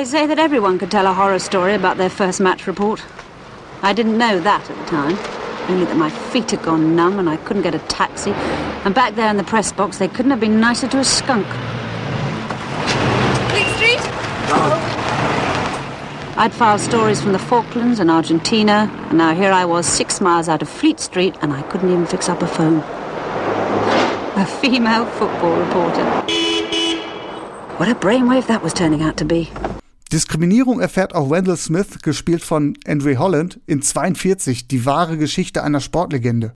They 0.02 0.06
say 0.06 0.26
that 0.26 0.40
everyone 0.40 0.80
could 0.80 0.90
tell 0.90 1.06
a 1.06 1.14
horror 1.14 1.38
story 1.38 1.76
about 1.76 1.98
their 1.98 2.10
first 2.10 2.40
match 2.40 2.66
report. 2.66 3.04
I 3.84 3.94
didn't 3.94 4.18
know 4.18 4.40
that 4.40 4.68
at 4.68 4.76
the 4.76 4.86
time, 4.86 5.16
only 5.70 5.86
that 5.86 5.96
my 5.96 6.10
feet 6.10 6.50
had 6.50 6.64
gone 6.64 6.96
numb 6.96 7.20
and 7.20 7.30
I 7.30 7.38
couldn't 7.38 7.62
get 7.62 7.76
a 7.76 7.80
taxi. 7.88 8.32
And 8.84 8.96
back 8.96 9.14
there 9.14 9.30
in 9.30 9.38
the 9.38 9.44
press 9.44 9.72
box, 9.72 10.00
they 10.00 10.08
couldn't 10.08 10.32
have 10.32 10.40
been 10.40 10.60
nicer 10.60 10.88
to 10.88 10.98
a 10.98 11.04
skunk. 11.04 11.46
Fleet 13.52 13.68
Street? 13.76 14.00
I'd 16.36 16.52
filed 16.52 16.82
stories 16.82 17.22
from 17.22 17.34
the 17.34 17.38
Falklands 17.38 18.00
and 18.00 18.10
Argentina, 18.10 18.90
and 19.10 19.20
now 19.20 19.36
here 19.36 19.52
I 19.52 19.66
was 19.66 19.86
six 19.86 20.20
miles 20.20 20.50
out 20.50 20.64
of 20.64 20.70
Fleet 20.70 21.00
Street, 21.00 21.36
and 21.44 21.54
I 21.54 21.62
couldn't 21.62 21.92
even 21.92 22.08
fix 22.08 22.28
up 22.28 22.42
a 22.42 22.48
phone. 22.48 22.80
A 24.36 24.48
female 24.48 25.06
football 25.06 25.60
reporter. 25.60 26.06
What 27.78 27.88
a 27.88 27.94
brainwave 27.94 28.48
that 28.48 28.64
was 28.64 28.74
turning 28.74 29.04
out 29.04 29.18
to 29.18 29.26
be. 29.26 29.52
Diskriminierung 30.12 30.82
erfährt 30.82 31.16
auch 31.16 31.30
Wendell 31.30 31.56
Smith, 31.56 32.02
gespielt 32.02 32.44
von 32.44 32.76
Andre 32.86 33.18
Holland, 33.18 33.62
in 33.66 33.82
42, 33.82 34.68
die 34.68 34.86
wahre 34.86 35.18
Geschichte 35.18 35.64
einer 35.64 35.80
Sportlegende. 35.80 36.54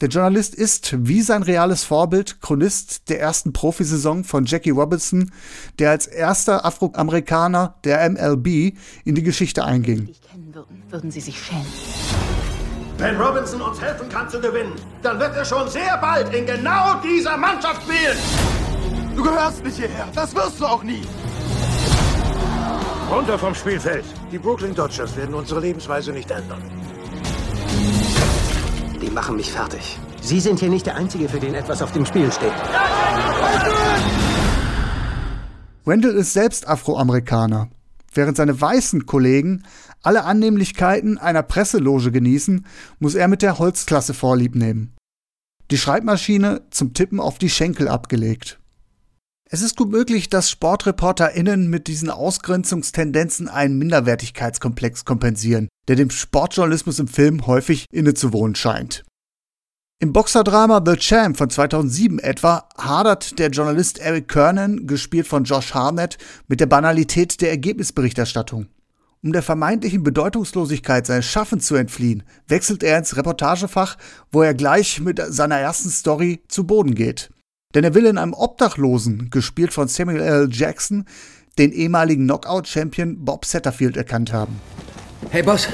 Der 0.00 0.08
Journalist 0.08 0.54
ist, 0.54 0.94
wie 1.06 1.20
sein 1.20 1.42
reales 1.42 1.84
Vorbild, 1.84 2.40
Chronist 2.40 3.10
der 3.10 3.20
ersten 3.20 3.52
Profisaison 3.52 4.24
von 4.24 4.46
Jackie 4.46 4.70
Robinson, 4.70 5.30
der 5.78 5.90
als 5.90 6.06
erster 6.06 6.64
Afroamerikaner 6.64 7.74
der 7.84 8.08
MLB 8.08 8.74
in 9.04 9.14
die 9.14 9.22
Geschichte 9.22 9.62
einging. 9.62 10.14
Würden, 10.52 10.82
würden 10.88 11.10
Sie 11.10 11.20
sich 11.20 11.38
schämen. 11.38 11.66
Wenn 12.96 13.20
Robinson 13.20 13.60
uns 13.60 13.78
helfen 13.78 14.08
kann 14.08 14.30
zu 14.30 14.40
gewinnen, 14.40 14.72
dann 15.02 15.20
wird 15.20 15.36
er 15.36 15.44
schon 15.44 15.68
sehr 15.68 15.98
bald 15.98 16.34
in 16.34 16.46
genau 16.46 16.98
dieser 17.02 17.36
Mannschaft 17.36 17.82
spielen. 17.82 18.16
Du 19.14 19.22
gehörst 19.22 19.62
nicht 19.62 19.76
hierher. 19.76 20.08
Das 20.14 20.34
wirst 20.34 20.58
du 20.60 20.64
auch 20.64 20.82
nie. 20.82 21.02
Runter 23.10 23.36
vom 23.40 23.56
Spielfeld. 23.56 24.04
Die 24.30 24.38
Brooklyn 24.38 24.72
Dodgers 24.72 25.16
werden 25.16 25.34
unsere 25.34 25.58
Lebensweise 25.58 26.12
nicht 26.12 26.30
ändern. 26.30 26.62
Die 29.02 29.10
machen 29.10 29.34
mich 29.34 29.50
fertig. 29.50 29.98
Sie 30.20 30.38
sind 30.38 30.60
hier 30.60 30.68
nicht 30.68 30.86
der 30.86 30.94
Einzige, 30.94 31.28
für 31.28 31.40
den 31.40 31.54
etwas 31.54 31.82
auf 31.82 31.90
dem 31.90 32.06
Spiel 32.06 32.30
steht. 32.30 32.52
Wendell 35.84 36.14
ist 36.14 36.34
selbst 36.34 36.68
Afroamerikaner. 36.68 37.68
Während 38.14 38.36
seine 38.36 38.60
weißen 38.60 39.06
Kollegen 39.06 39.64
alle 40.04 40.22
Annehmlichkeiten 40.22 41.18
einer 41.18 41.42
Presseloge 41.42 42.12
genießen, 42.12 42.64
muss 43.00 43.16
er 43.16 43.26
mit 43.26 43.42
der 43.42 43.58
Holzklasse 43.58 44.14
Vorlieb 44.14 44.54
nehmen. 44.54 44.94
Die 45.72 45.78
Schreibmaschine 45.78 46.62
zum 46.70 46.94
Tippen 46.94 47.18
auf 47.18 47.38
die 47.38 47.50
Schenkel 47.50 47.88
abgelegt. 47.88 48.59
Es 49.52 49.62
ist 49.62 49.76
gut 49.76 49.90
möglich, 49.90 50.28
dass 50.28 50.48
SportreporterInnen 50.48 51.68
mit 51.68 51.88
diesen 51.88 52.08
Ausgrenzungstendenzen 52.08 53.48
einen 53.48 53.78
Minderwertigkeitskomplex 53.78 55.04
kompensieren, 55.04 55.68
der 55.88 55.96
dem 55.96 56.10
Sportjournalismus 56.10 57.00
im 57.00 57.08
Film 57.08 57.48
häufig 57.48 57.86
innezuwohnen 57.90 58.54
scheint. 58.54 59.02
Im 59.98 60.12
Boxerdrama 60.12 60.80
The 60.86 60.94
Champ 60.94 61.36
von 61.36 61.50
2007 61.50 62.20
etwa 62.20 62.68
hadert 62.78 63.40
der 63.40 63.50
Journalist 63.50 63.98
Eric 63.98 64.28
Kernan, 64.28 64.86
gespielt 64.86 65.26
von 65.26 65.42
Josh 65.42 65.74
Harnett, 65.74 66.16
mit 66.46 66.60
der 66.60 66.66
Banalität 66.66 67.40
der 67.40 67.50
Ergebnisberichterstattung. 67.50 68.68
Um 69.20 69.32
der 69.32 69.42
vermeintlichen 69.42 70.04
Bedeutungslosigkeit 70.04 71.08
seines 71.08 71.26
Schaffens 71.26 71.66
zu 71.66 71.74
entfliehen, 71.74 72.22
wechselt 72.46 72.84
er 72.84 72.98
ins 72.98 73.16
Reportagefach, 73.16 73.96
wo 74.30 74.42
er 74.42 74.54
gleich 74.54 75.00
mit 75.00 75.20
seiner 75.20 75.58
ersten 75.58 75.90
Story 75.90 76.40
zu 76.46 76.68
Boden 76.68 76.94
geht. 76.94 77.30
Denn 77.74 77.84
er 77.84 77.94
will 77.94 78.06
in 78.06 78.18
einem 78.18 78.34
Obdachlosen, 78.34 79.30
gespielt 79.30 79.72
von 79.72 79.86
Samuel 79.86 80.20
L. 80.20 80.48
Jackson, 80.50 81.04
den 81.56 81.70
ehemaligen 81.70 82.24
Knockout-Champion 82.24 83.24
Bob 83.24 83.44
Satterfield 83.44 83.96
erkannt 83.96 84.32
haben. 84.32 84.60
Hey 85.30 85.42
Boss, 85.42 85.68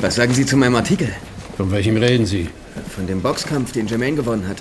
was 0.00 0.16
sagen 0.16 0.34
Sie 0.34 0.44
zu 0.44 0.58
meinem 0.58 0.76
Artikel? 0.76 1.08
Von 1.56 1.70
welchem 1.70 1.96
reden 1.96 2.26
Sie? 2.26 2.50
Von 2.94 3.06
dem 3.06 3.22
Boxkampf, 3.22 3.72
den 3.72 3.86
Jermaine 3.86 4.16
gewonnen 4.16 4.46
hat. 4.46 4.58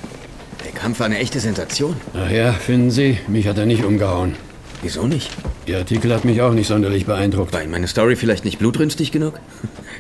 Der 0.64 0.72
Kampf 0.72 1.00
war 1.00 1.08
eine 1.08 1.18
echte 1.18 1.42
Sensation. 1.42 1.98
Ach 2.14 2.30
ja, 2.30 2.54
finden 2.54 2.92
Sie, 2.92 3.18
mich 3.28 3.48
hat 3.48 3.58
er 3.58 3.66
nicht 3.66 3.84
umgehauen. 3.84 4.36
Wieso 4.82 5.06
nicht? 5.06 5.32
Ihr 5.66 5.80
Artikel 5.80 6.14
hat 6.14 6.24
mich 6.24 6.42
auch 6.42 6.54
nicht 6.54 6.68
sonderlich 6.68 7.06
beeindruckt. 7.06 7.52
War 7.52 7.62
Ihnen 7.62 7.72
meine 7.72 7.88
Story 7.88 8.16
vielleicht 8.16 8.46
nicht 8.46 8.60
blutrünstig 8.60 9.12
genug? 9.12 9.40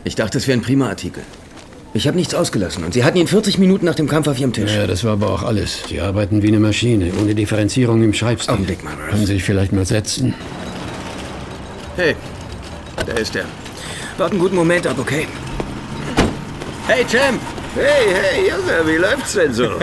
Ich 0.06 0.15
dachte, 0.15 0.38
es 0.38 0.49
wäre 0.49 0.58
ein 0.58 0.62
prima 0.62 0.89
Artikel. 0.89 1.23
Ich 1.95 2.08
habe 2.08 2.17
nichts 2.17 2.34
ausgelassen 2.34 2.84
und 2.84 2.93
Sie 2.93 3.03
hatten 3.03 3.17
ihn 3.17 3.27
40 3.27 3.60
Minuten 3.60 3.86
nach 3.86 3.93
dem 3.93 4.08
Kampf 4.08 4.27
auf 4.27 4.39
Ihrem 4.39 4.51
Tisch. 4.51 4.73
Ja, 4.73 4.88
das 4.88 5.03
war 5.03 5.13
aber 5.13 5.29
auch 5.29 5.43
alles. 5.43 5.84
Sie 5.88 6.01
arbeiten 6.01 6.41
wie 6.41 6.47
eine 6.47 6.60
Maschine, 6.60 7.12
ohne 7.21 7.36
Differenzierung 7.36 8.01
im 8.01 8.13
Schreibstil. 8.13 8.51
Augenblick 8.51 8.84
mal, 8.84 8.95
Ralph. 8.95 9.12
Können 9.12 9.25
Sie 9.27 9.34
sich 9.34 9.43
vielleicht 9.43 9.73
mal 9.73 9.86
setzen? 9.86 10.34
Hey, 11.95 12.15
da 13.06 13.13
ist 13.13 13.36
er. 13.36 13.45
Wart 14.17 14.32
einen 14.32 14.39
guten 14.39 14.56
Moment 14.56 14.88
ab, 14.88 14.97
okay? 14.97 15.27
Hey, 16.88 17.06
Champ! 17.06 17.39
Hey, 17.75 18.12
hey, 18.12 18.49
Junge, 18.49 18.91
wie 18.91 18.97
läuft's 18.97 19.34
denn 19.34 19.53
so? 19.53 19.69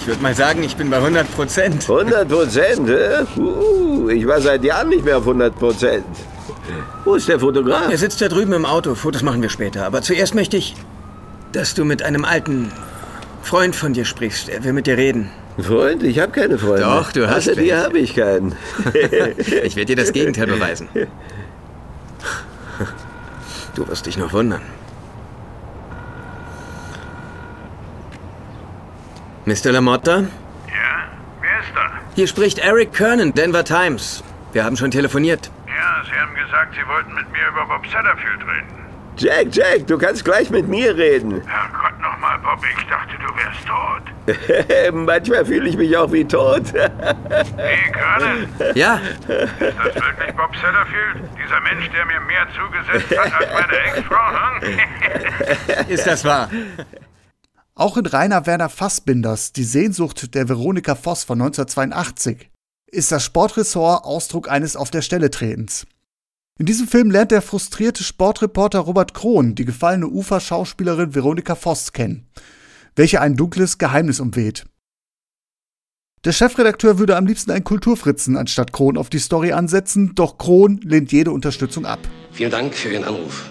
Ich 0.00 0.06
würde 0.06 0.22
mal 0.22 0.34
sagen, 0.34 0.62
ich 0.62 0.74
bin 0.74 0.88
bei 0.88 0.96
100 0.96 1.34
Prozent. 1.34 1.82
100 1.82 2.26
Prozent? 2.26 2.88
Äh? 2.88 3.26
Uh, 3.36 4.08
ich 4.08 4.26
war 4.26 4.40
seit 4.40 4.64
Jahren 4.64 4.88
nicht 4.88 5.04
mehr 5.04 5.18
auf 5.18 5.24
100 5.24 5.54
Prozent. 5.54 6.06
Wo 7.04 7.14
ist 7.14 7.28
der 7.28 7.40
Fotograf? 7.40 7.90
Er 7.90 7.98
sitzt 7.98 8.20
da 8.20 8.28
drüben 8.28 8.52
im 8.52 8.66
Auto. 8.66 8.94
Fotos 8.94 9.22
machen 9.22 9.42
wir 9.42 9.48
später. 9.48 9.86
Aber 9.86 10.02
zuerst 10.02 10.34
möchte 10.34 10.56
ich, 10.56 10.74
dass 11.52 11.74
du 11.74 11.84
mit 11.84 12.02
einem 12.02 12.24
alten 12.24 12.70
Freund 13.42 13.74
von 13.74 13.92
dir 13.92 14.04
sprichst. 14.04 14.48
Er 14.48 14.64
will 14.64 14.72
mit 14.72 14.86
dir 14.86 14.96
reden. 14.96 15.30
Freund? 15.58 16.02
Ich 16.02 16.18
habe 16.18 16.32
keine 16.32 16.58
Freunde. 16.58 16.82
Doch, 16.82 17.12
du 17.12 17.28
hast 17.28 17.48
Außer 17.48 17.56
dir 17.60 17.78
habe 17.78 17.98
ich 17.98 18.14
keinen. 18.14 18.54
ich 19.64 19.76
werde 19.76 19.86
dir 19.86 19.96
das 19.96 20.12
Gegenteil 20.12 20.46
beweisen. 20.46 20.88
Du 23.74 23.86
wirst 23.86 24.06
dich 24.06 24.18
noch 24.18 24.32
wundern. 24.32 24.60
Mr. 29.44 29.70
Lamotta? 29.70 30.16
Ja, 30.16 30.26
wer 31.40 31.60
ist 31.60 31.70
da? 31.76 31.92
Hier 32.16 32.26
spricht 32.26 32.58
Eric 32.58 32.92
Kernan, 32.92 33.34
Denver 33.34 33.62
Times. 33.62 34.24
Wir 34.52 34.64
haben 34.64 34.76
schon 34.76 34.90
telefoniert. 34.90 35.52
Ja, 35.78 36.02
Sie 36.04 36.18
haben 36.18 36.34
gesagt, 36.34 36.74
Sie 36.74 36.86
wollten 36.88 37.14
mit 37.14 37.30
mir 37.30 37.48
über 37.52 37.64
Bob 37.66 37.86
Satterfield 37.86 38.40
reden. 38.40 38.78
Jack, 39.16 39.46
Jack, 39.52 39.86
du 39.86 39.96
kannst 39.96 40.24
gleich 40.24 40.50
mit 40.50 40.66
mir 40.66 40.96
reden. 40.96 41.40
Herrgott 41.46 42.00
nochmal, 42.00 42.36
Bob, 42.38 42.60
ich 42.64 42.84
dachte, 42.86 43.14
du 43.16 43.28
wärst 43.36 43.64
tot. 43.66 44.94
Manchmal 45.06 45.44
fühle 45.44 45.68
ich 45.68 45.76
mich 45.76 45.96
auch 45.96 46.10
wie 46.10 46.24
tot. 46.24 46.72
hey, 46.74 47.92
Kernan? 47.92 48.48
Ja? 48.74 48.96
Ist 48.96 49.28
das 49.28 49.94
wirklich 49.94 50.34
Bob 50.36 50.54
Satterfield? 50.56 51.30
Dieser 51.36 51.60
Mensch, 51.60 51.88
der 51.90 52.06
mir 52.06 52.20
mehr 52.22 52.46
zugesetzt 52.56 53.18
hat 53.18 53.32
als 53.40 53.52
meine 53.52 53.78
Ex-Frau, 53.84 54.30
hm? 54.60 55.88
Ist 55.88 56.06
das 56.06 56.24
wahr? 56.24 56.50
Auch 57.76 57.96
in 57.96 58.06
Rainer 58.06 58.46
Werner 58.46 58.68
Fassbinders 58.68 59.52
Die 59.52 59.62
Sehnsucht 59.62 60.34
der 60.34 60.48
Veronika 60.48 60.96
Voss 60.96 61.22
von 61.22 61.40
1982 61.40 62.50
ist 62.90 63.12
das 63.12 63.24
Sportressort 63.24 64.04
Ausdruck 64.04 64.50
eines 64.50 64.76
auf 64.76 64.90
der 64.90 65.02
Stelle 65.02 65.30
tretens. 65.30 65.86
In 66.58 66.66
diesem 66.66 66.88
Film 66.88 67.10
lernt 67.10 67.30
der 67.30 67.42
frustrierte 67.42 68.02
Sportreporter 68.02 68.80
Robert 68.80 69.14
Krohn 69.14 69.54
die 69.54 69.64
gefallene 69.64 70.08
Uferschauspielerin 70.08 71.14
Veronika 71.14 71.54
Voss 71.54 71.92
kennen, 71.92 72.26
welche 72.96 73.20
ein 73.20 73.36
dunkles 73.36 73.78
Geheimnis 73.78 74.18
umweht. 74.18 74.64
Der 76.24 76.32
Chefredakteur 76.32 76.98
würde 76.98 77.16
am 77.16 77.26
liebsten 77.26 77.52
einen 77.52 77.62
Kulturfritzen 77.62 78.36
anstatt 78.36 78.72
Krohn 78.72 78.96
auf 78.96 79.08
die 79.08 79.20
Story 79.20 79.52
ansetzen, 79.52 80.16
doch 80.16 80.36
Krohn 80.36 80.80
lehnt 80.82 81.12
jede 81.12 81.30
Unterstützung 81.30 81.86
ab. 81.86 82.00
Vielen 82.32 82.50
Dank 82.50 82.74
für 82.74 82.88
Ihren 82.88 83.04
Anruf. 83.04 83.48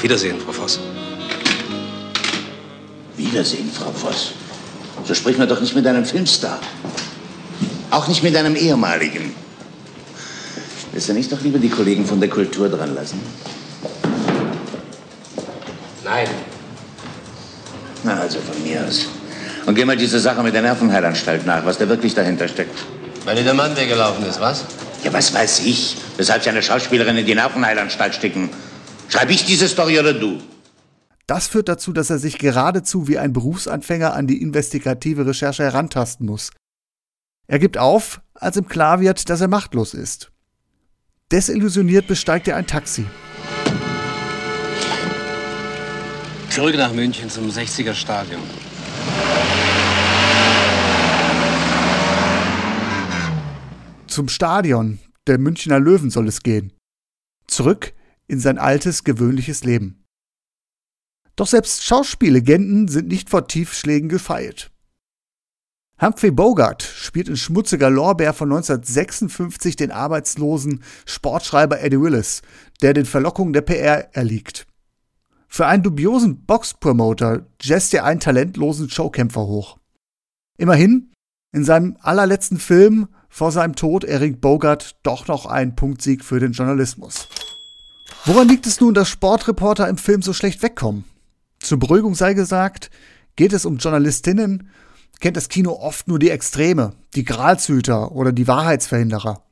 Wiedersehen, 0.00 0.40
Frau 0.40 0.50
Voss. 0.50 0.80
Wiedersehen, 3.16 3.70
Frau 3.70 3.92
Voss. 3.92 4.32
So 5.04 5.14
spricht 5.14 5.38
man 5.38 5.48
doch 5.48 5.60
nicht 5.60 5.76
mit 5.76 5.86
einem 5.86 6.04
Filmstar. 6.04 6.58
Auch 7.92 8.08
nicht 8.08 8.22
mit 8.22 8.34
einem 8.34 8.56
ehemaligen. 8.56 9.34
Willst 10.92 11.10
du 11.10 11.12
nicht 11.12 11.30
doch 11.30 11.42
lieber 11.42 11.58
die 11.58 11.68
Kollegen 11.68 12.06
von 12.06 12.20
der 12.20 12.30
Kultur 12.30 12.70
dran 12.70 12.94
lassen? 12.94 13.20
Nein. 16.02 16.26
Na, 18.02 18.18
also 18.18 18.38
von 18.40 18.62
mir 18.62 18.82
aus. 18.82 19.08
Und 19.66 19.74
geh 19.74 19.84
mal 19.84 19.98
diese 19.98 20.18
Sache 20.20 20.42
mit 20.42 20.54
der 20.54 20.62
Nervenheilanstalt 20.62 21.44
nach, 21.44 21.66
was 21.66 21.76
da 21.76 21.86
wirklich 21.86 22.14
dahinter 22.14 22.48
steckt. 22.48 22.78
Weil 23.26 23.36
ihr 23.36 23.44
der 23.44 23.52
Mann 23.52 23.76
weggelaufen 23.76 24.24
ist, 24.24 24.40
was? 24.40 24.64
Ja, 25.04 25.12
was 25.12 25.34
weiß 25.34 25.66
ich? 25.66 25.98
Weshalb 26.16 26.42
sie 26.42 26.48
eine 26.48 26.62
Schauspielerin 26.62 27.18
in 27.18 27.26
die 27.26 27.34
Nervenheilanstalt 27.34 28.14
stecken? 28.14 28.48
Schreib 29.10 29.28
ich 29.28 29.44
diese 29.44 29.68
Story 29.68 30.00
oder 30.00 30.14
du? 30.14 30.40
Das 31.26 31.46
führt 31.46 31.68
dazu, 31.68 31.92
dass 31.92 32.08
er 32.08 32.18
sich 32.18 32.38
geradezu 32.38 33.06
wie 33.06 33.18
ein 33.18 33.34
Berufsanfänger 33.34 34.14
an 34.14 34.26
die 34.26 34.40
investigative 34.40 35.26
Recherche 35.26 35.64
herantasten 35.64 36.24
muss. 36.24 36.52
Er 37.52 37.58
gibt 37.58 37.76
auf, 37.76 38.22
als 38.32 38.56
ihm 38.56 38.66
klar 38.66 39.02
wird, 39.02 39.28
dass 39.28 39.42
er 39.42 39.46
machtlos 39.46 39.92
ist. 39.92 40.32
Desillusioniert 41.30 42.06
besteigt 42.06 42.48
er 42.48 42.56
ein 42.56 42.66
Taxi. 42.66 43.04
Zurück 46.48 46.74
nach 46.76 46.94
München 46.94 47.28
zum 47.28 47.50
60er 47.50 47.92
Stadion. 47.92 48.40
Zum 54.06 54.30
Stadion 54.30 54.98
der 55.26 55.36
Münchner 55.36 55.78
Löwen 55.78 56.08
soll 56.08 56.28
es 56.28 56.42
gehen. 56.42 56.72
Zurück 57.48 57.92
in 58.28 58.40
sein 58.40 58.56
altes, 58.56 59.04
gewöhnliches 59.04 59.62
Leben. 59.62 60.02
Doch 61.36 61.48
selbst 61.48 61.84
Schauspiellegenden 61.84 62.88
sind 62.88 63.08
nicht 63.08 63.28
vor 63.28 63.46
Tiefschlägen 63.46 64.08
gefeilt. 64.08 64.71
Humphrey 66.02 66.32
Bogart 66.32 66.82
spielt 66.82 67.28
in 67.28 67.36
Schmutziger 67.36 67.88
Lorbeer 67.88 68.32
von 68.32 68.50
1956 68.50 69.76
den 69.76 69.92
arbeitslosen 69.92 70.82
Sportschreiber 71.06 71.80
Eddie 71.80 72.00
Willis, 72.00 72.42
der 72.82 72.92
den 72.92 73.06
Verlockungen 73.06 73.52
der 73.52 73.60
PR 73.60 74.12
erliegt. 74.12 74.66
Für 75.46 75.66
einen 75.66 75.84
dubiosen 75.84 76.44
Boxpromoter 76.44 77.46
jazzt 77.60 77.94
er 77.94 78.04
einen 78.04 78.18
talentlosen 78.18 78.90
Showkämpfer 78.90 79.42
hoch. 79.46 79.78
Immerhin, 80.58 81.12
in 81.52 81.64
seinem 81.64 81.96
allerletzten 82.00 82.58
Film 82.58 83.06
vor 83.28 83.52
seinem 83.52 83.76
Tod 83.76 84.02
erringt 84.02 84.40
Bogart 84.40 84.96
doch 85.04 85.28
noch 85.28 85.46
einen 85.46 85.76
Punktsieg 85.76 86.24
für 86.24 86.40
den 86.40 86.50
Journalismus. 86.50 87.28
Woran 88.24 88.48
liegt 88.48 88.66
es 88.66 88.80
nun, 88.80 88.94
dass 88.94 89.08
Sportreporter 89.08 89.88
im 89.88 89.98
Film 89.98 90.20
so 90.22 90.32
schlecht 90.32 90.64
wegkommen? 90.64 91.04
Zur 91.60 91.78
Beruhigung 91.78 92.16
sei 92.16 92.34
gesagt, 92.34 92.90
geht 93.36 93.52
es 93.52 93.64
um 93.64 93.76
Journalistinnen, 93.76 94.68
kennt 95.22 95.38
das 95.38 95.48
Kino 95.48 95.72
oft 95.72 96.08
nur 96.08 96.18
die 96.18 96.30
Extreme, 96.30 96.94
die 97.14 97.24
Gralshüter 97.24 98.12
oder 98.12 98.32
die 98.32 98.48
Wahrheitsverhinderer. 98.48 99.42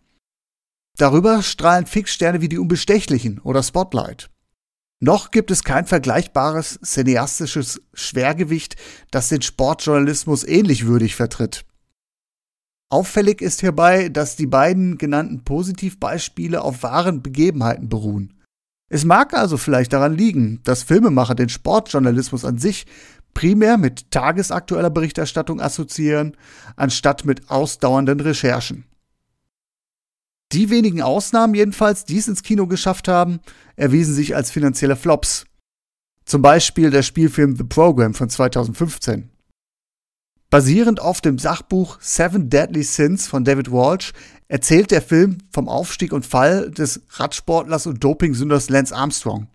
Darüber 0.99 1.43
strahlen 1.43 1.87
Fixsterne 1.87 2.43
wie 2.43 2.49
die 2.49 2.59
Unbestechlichen 2.59 3.39
oder 3.39 3.63
Spotlight. 3.63 4.29
Noch 4.99 5.31
gibt 5.31 5.51
es 5.51 5.65
kein 5.65 5.87
vergleichbares 5.87 6.79
cineastisches 6.85 7.81
Schwergewicht, 7.95 8.77
das 9.11 9.31
den 9.31 9.41
Sportjournalismus 9.41 10.45
ähnlich 10.45 10.87
würdig 10.87 11.17
vertritt. 11.17 11.65
Auffällig 12.91 13.41
ist 13.41 13.61
hierbei, 13.61 14.09
dass 14.09 14.37
die 14.37 14.49
beiden 14.49 14.99
genannten 14.99 15.45
Positivbeispiele 15.45 16.61
auf 16.61 16.83
wahren 16.83 17.23
Begebenheiten 17.23 17.89
beruhen. 17.89 18.35
Es 18.93 19.05
mag 19.05 19.35
also 19.35 19.57
vielleicht 19.57 19.93
daran 19.93 20.17
liegen, 20.17 20.61
dass 20.65 20.83
Filmemacher 20.83 21.37
den 21.37 21.49
Sportjournalismus 21.49 22.45
an 22.45 22.59
sich 22.59 22.87
primär 23.35 23.77
mit 23.77 24.11
tagesaktueller 24.11 24.90
Berichterstattung 24.90 25.61
assoziieren, 25.61 26.37
anstatt 26.77 27.25
mit 27.25 27.51
ausdauernden 27.51 28.21
Recherchen. 28.21 28.85
Die 30.53 30.71
wenigen 30.71 31.01
Ausnahmen 31.01 31.55
jedenfalls, 31.55 32.05
die 32.05 32.19
es 32.19 32.27
ins 32.27 32.43
Kino 32.43 32.66
geschafft 32.66 33.07
haben, 33.07 33.40
erwiesen 33.77 34.14
sich 34.14 34.35
als 34.35 34.51
finanzielle 34.51 34.97
Flops. 34.97 35.45
Zum 36.25 36.43
Beispiel 36.43 36.90
der 36.90 37.03
Spielfilm 37.03 37.57
The 37.57 37.64
Program 37.64 38.14
von 38.14 38.29
2015. 38.29 39.31
Basierend 40.51 41.01
auf 41.01 41.21
dem 41.21 41.38
Sachbuch 41.38 41.99
Seven 42.01 42.51
Deadly 42.51 42.83
Sins 42.83 43.29
von 43.29 43.45
David 43.45 43.71
Walsh 43.71 44.12
erzählt 44.49 44.90
der 44.90 45.01
Film 45.01 45.38
vom 45.53 45.69
Aufstieg 45.69 46.12
und 46.12 46.27
Fall 46.27 46.73
des 46.73 47.03
Radsportlers 47.11 47.87
und 47.87 48.03
Dopingsünders 48.03 48.69
Lance 48.69 48.95
Armstrong. 48.95 49.47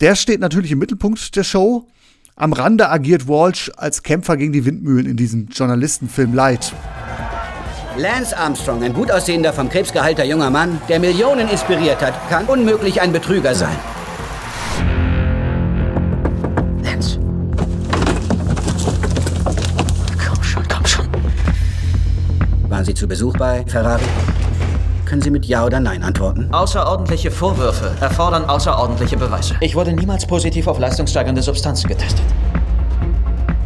Der 0.00 0.16
steht 0.16 0.40
natürlich 0.40 0.72
im 0.72 0.78
Mittelpunkt 0.78 1.36
der 1.36 1.44
Show. 1.44 1.86
Am 2.34 2.54
Rande 2.54 2.88
agiert 2.88 3.28
Walsh 3.28 3.70
als 3.76 4.02
Kämpfer 4.02 4.38
gegen 4.38 4.52
die 4.52 4.64
Windmühlen 4.64 5.06
in 5.06 5.16
diesem 5.16 5.48
Journalistenfilm 5.48 6.32
Light. 6.32 6.72
Lance 7.98 8.36
Armstrong, 8.36 8.82
ein 8.82 8.94
gut 8.94 9.10
aussehender, 9.10 9.52
vom 9.52 9.68
Krebs 9.68 9.92
geheilter 9.92 10.24
junger 10.24 10.48
Mann, 10.48 10.80
der 10.88 10.98
Millionen 10.98 11.46
inspiriert 11.50 12.00
hat, 12.00 12.14
kann 12.30 12.46
unmöglich 12.46 13.02
ein 13.02 13.12
Betrüger 13.12 13.54
sein. 13.54 13.76
Lance. 16.82 17.20
Komm 20.26 20.42
schon, 20.42 20.62
komm 20.68 20.86
schon. 20.86 21.06
Waren 22.70 22.84
Sie 22.86 22.94
zu 22.94 23.06
Besuch 23.06 23.36
bei 23.36 23.62
Ferrari? 23.66 24.04
Können 25.12 25.20
Sie 25.20 25.30
mit 25.30 25.44
Ja 25.44 25.66
oder 25.66 25.78
Nein 25.78 26.02
antworten? 26.02 26.48
Außerordentliche 26.54 27.30
Vorwürfe 27.30 27.94
erfordern 28.00 28.46
außerordentliche 28.46 29.18
Beweise. 29.18 29.54
Ich 29.60 29.74
wurde 29.74 29.92
niemals 29.92 30.26
positiv 30.26 30.66
auf 30.66 30.78
leistungssteigernde 30.78 31.42
Substanzen 31.42 31.86
getestet. 31.86 32.24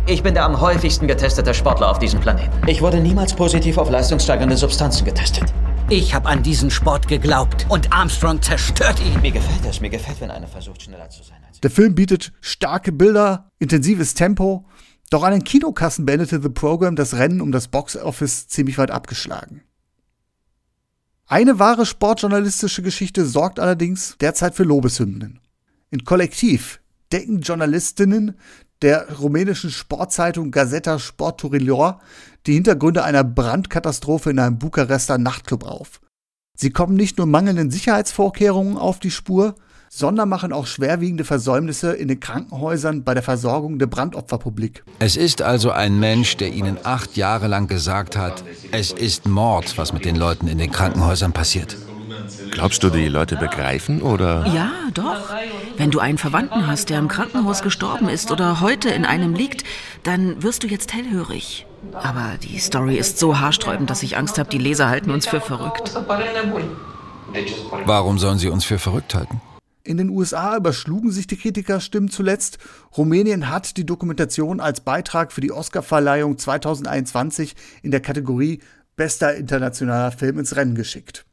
Ich 0.08 0.24
bin 0.24 0.34
der 0.34 0.44
am 0.44 0.60
häufigsten 0.60 1.06
getestete 1.06 1.54
Sportler 1.54 1.88
auf 1.88 2.00
diesem 2.00 2.18
Planeten. 2.18 2.50
Ich 2.66 2.82
wurde 2.82 2.98
niemals 2.98 3.32
positiv 3.32 3.78
auf 3.78 3.88
leistungssteigernde 3.90 4.56
Substanzen 4.56 5.04
getestet. 5.04 5.44
Ich 5.88 6.16
habe 6.16 6.28
an 6.28 6.42
diesen 6.42 6.68
Sport 6.68 7.06
geglaubt 7.06 7.64
und 7.68 7.92
Armstrong 7.92 8.42
zerstört 8.42 9.00
ihn. 9.00 9.22
Mir 9.22 9.30
gefällt 9.30 9.64
es. 9.70 9.80
Mir 9.80 9.90
gefällt, 9.90 10.20
wenn 10.20 10.32
einer 10.32 10.48
versucht, 10.48 10.82
schneller 10.82 11.10
zu 11.10 11.22
sein. 11.22 11.36
Der 11.62 11.70
Film 11.70 11.94
bietet 11.94 12.32
starke 12.40 12.90
Bilder, 12.90 13.52
intensives 13.60 14.14
Tempo, 14.14 14.64
doch 15.10 15.22
an 15.22 15.30
den 15.30 15.44
Kinokassen 15.44 16.06
beendete 16.06 16.42
The 16.42 16.48
Program 16.48 16.96
das 16.96 17.14
Rennen 17.14 17.40
um 17.40 17.52
das 17.52 17.68
Boxoffice 17.68 18.48
ziemlich 18.48 18.78
weit 18.78 18.90
abgeschlagen. 18.90 19.62
Eine 21.28 21.58
wahre 21.58 21.86
sportjournalistische 21.86 22.82
Geschichte 22.82 23.26
sorgt 23.26 23.58
allerdings 23.58 24.16
derzeit 24.20 24.54
für 24.54 24.62
Lobeshymnen. 24.62 25.40
In 25.90 26.04
Kollektiv 26.04 26.80
decken 27.12 27.40
Journalistinnen 27.40 28.36
der 28.80 29.18
rumänischen 29.18 29.70
Sportzeitung 29.70 30.52
Gazeta 30.52 31.00
Sporturilor 31.00 32.00
die 32.46 32.54
Hintergründe 32.54 33.02
einer 33.02 33.24
Brandkatastrophe 33.24 34.30
in 34.30 34.38
einem 34.38 34.60
Bukarester 34.60 35.18
Nachtclub 35.18 35.64
auf. 35.64 36.00
Sie 36.56 36.70
kommen 36.70 36.94
nicht 36.94 37.18
nur 37.18 37.26
mangelnden 37.26 37.72
Sicherheitsvorkehrungen 37.72 38.76
auf 38.76 39.00
die 39.00 39.10
Spur, 39.10 39.56
sondern 39.88 40.28
machen 40.28 40.52
auch 40.52 40.66
schwerwiegende 40.66 41.24
Versäumnisse 41.24 41.92
in 41.92 42.08
den 42.08 42.20
Krankenhäusern 42.20 43.04
bei 43.04 43.14
der 43.14 43.22
Versorgung 43.22 43.78
der 43.78 43.86
Brandopfer 43.86 44.38
publik. 44.38 44.84
Es 44.98 45.16
ist 45.16 45.42
also 45.42 45.70
ein 45.70 45.98
Mensch, 45.98 46.36
der 46.36 46.52
Ihnen 46.52 46.78
acht 46.84 47.16
Jahre 47.16 47.48
lang 47.48 47.66
gesagt 47.66 48.16
hat, 48.16 48.44
es 48.72 48.92
ist 48.92 49.26
Mord, 49.26 49.78
was 49.78 49.92
mit 49.92 50.04
den 50.04 50.16
Leuten 50.16 50.48
in 50.48 50.58
den 50.58 50.70
Krankenhäusern 50.70 51.32
passiert. 51.32 51.76
Glaubst 52.50 52.82
du, 52.82 52.90
die 52.90 53.08
Leute 53.08 53.36
begreifen 53.36 54.02
oder? 54.02 54.46
Ja, 54.54 54.70
doch. 54.94 55.30
Wenn 55.76 55.90
du 55.90 56.00
einen 56.00 56.18
Verwandten 56.18 56.66
hast, 56.66 56.90
der 56.90 56.98
im 56.98 57.08
Krankenhaus 57.08 57.62
gestorben 57.62 58.08
ist 58.08 58.30
oder 58.30 58.60
heute 58.60 58.88
in 58.88 59.04
einem 59.04 59.34
liegt, 59.34 59.64
dann 60.02 60.42
wirst 60.42 60.62
du 60.62 60.66
jetzt 60.66 60.92
hellhörig. 60.92 61.66
Aber 61.92 62.32
die 62.42 62.58
Story 62.58 62.96
ist 62.96 63.18
so 63.18 63.38
haarsträubend, 63.38 63.90
dass 63.90 64.02
ich 64.02 64.16
Angst 64.16 64.38
habe, 64.38 64.48
die 64.48 64.58
Leser 64.58 64.88
halten 64.88 65.10
uns 65.10 65.26
für 65.26 65.40
verrückt. 65.40 65.94
Warum 67.84 68.18
sollen 68.18 68.38
sie 68.38 68.48
uns 68.48 68.64
für 68.64 68.78
verrückt 68.78 69.14
halten? 69.14 69.40
In 69.86 69.98
den 69.98 70.10
USA 70.10 70.56
überschlugen 70.56 71.12
sich 71.12 71.28
die 71.28 71.36
Kritikerstimmen 71.36 72.10
zuletzt. 72.10 72.58
Rumänien 72.96 73.48
hat 73.48 73.76
die 73.76 73.86
Dokumentation 73.86 74.58
als 74.58 74.80
Beitrag 74.80 75.32
für 75.32 75.40
die 75.40 75.52
Oscarverleihung 75.52 76.38
2021 76.38 77.54
in 77.82 77.92
der 77.92 78.00
Kategorie 78.00 78.58
Bester 78.96 79.36
internationaler 79.36 80.10
Film 80.10 80.40
ins 80.40 80.56
Rennen 80.56 80.74
geschickt. 80.74 81.24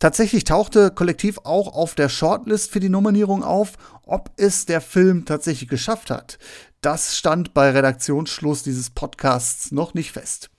Tatsächlich 0.00 0.44
tauchte 0.44 0.90
Kollektiv 0.90 1.38
auch 1.44 1.72
auf 1.72 1.94
der 1.94 2.08
Shortlist 2.08 2.72
für 2.72 2.80
die 2.80 2.88
Nominierung 2.88 3.44
auf. 3.44 3.74
Ob 4.02 4.32
es 4.36 4.66
der 4.66 4.80
Film 4.80 5.24
tatsächlich 5.24 5.68
geschafft 5.68 6.10
hat, 6.10 6.38
das 6.80 7.16
stand 7.16 7.54
bei 7.54 7.70
Redaktionsschluss 7.70 8.64
dieses 8.64 8.90
Podcasts 8.90 9.70
noch 9.70 9.94
nicht 9.94 10.10
fest. 10.10 10.50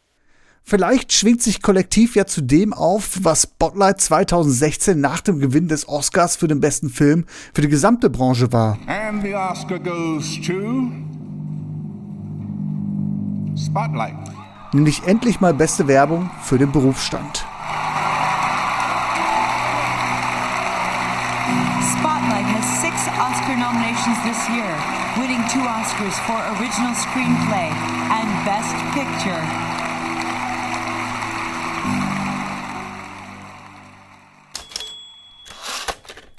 Vielleicht 0.64 1.12
schwingt 1.12 1.42
sich 1.42 1.62
Kollektiv 1.62 2.16
ja 2.16 2.26
zu 2.26 2.42
dem 2.42 2.74
auf, 2.74 3.20
was 3.24 3.44
Spotlight 3.44 4.00
2016 4.00 5.00
nach 5.00 5.22
dem 5.22 5.40
Gewinn 5.40 5.68
des 5.68 5.88
Oscars 5.90 6.36
für 6.36 6.48
den 6.48 6.62
besten 6.62 6.90
Film 6.90 7.26
für 7.54 7.62
die 7.62 7.68
gesamte 7.68 8.10
Branche 8.10 8.54
war. 8.54 8.78
And 8.88 9.22
the 9.22 9.36
Oscar 9.36 9.80
goes 9.80 10.40
to 10.46 10.92
Spotlight. 13.58 14.16
Nämlich 14.74 15.02
endlich 15.06 15.42
mal 15.42 15.54
beste 15.54 15.88
Werbung 15.88 16.30
für 16.44 16.58
den 16.58 16.72
Berufsstand. 16.72 17.46
Spotlight 21.92 22.46
has 22.46 22.82
six 22.82 22.96
Oscar 23.20 23.58
nominations 23.58 24.18
this 24.24 24.48
year, 24.48 24.72
winning 25.18 25.44
two 25.50 25.60
Oscars 25.68 26.18
for 26.26 26.40
Original 26.56 26.96
Screenplay 26.96 27.68
and 28.10 28.46
Best 28.46 28.76
Picture. 28.94 29.81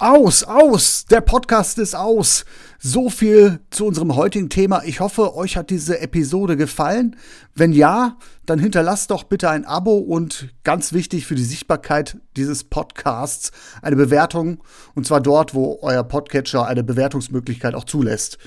Aus, 0.03 0.43
aus, 0.43 1.05
der 1.05 1.21
Podcast 1.21 1.77
ist 1.77 1.95
aus. 1.95 2.43
So 2.77 3.09
viel 3.09 3.61
zu 3.69 3.85
unserem 3.85 4.17
heutigen 4.17 4.49
Thema. 4.49 4.83
Ich 4.83 4.99
hoffe, 4.99 5.33
euch 5.33 5.55
hat 5.55 5.69
diese 5.69 6.01
Episode 6.01 6.57
gefallen. 6.57 7.15
Wenn 7.55 7.71
ja, 7.71 8.17
dann 8.45 8.59
hinterlasst 8.59 9.11
doch 9.11 9.23
bitte 9.23 9.49
ein 9.49 9.63
Abo 9.63 9.99
und 9.99 10.49
ganz 10.65 10.91
wichtig 10.91 11.25
für 11.25 11.35
die 11.35 11.45
Sichtbarkeit 11.45 12.17
dieses 12.35 12.65
Podcasts 12.65 13.53
eine 13.81 13.95
Bewertung. 13.95 14.61
Und 14.93 15.07
zwar 15.07 15.21
dort, 15.21 15.53
wo 15.53 15.79
euer 15.81 16.03
Podcatcher 16.03 16.67
eine 16.67 16.83
Bewertungsmöglichkeit 16.83 17.73
auch 17.73 17.85
zulässt. 17.85 18.39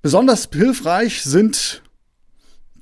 Besonders 0.00 0.48
hilfreich 0.52 1.24
sind 1.24 1.82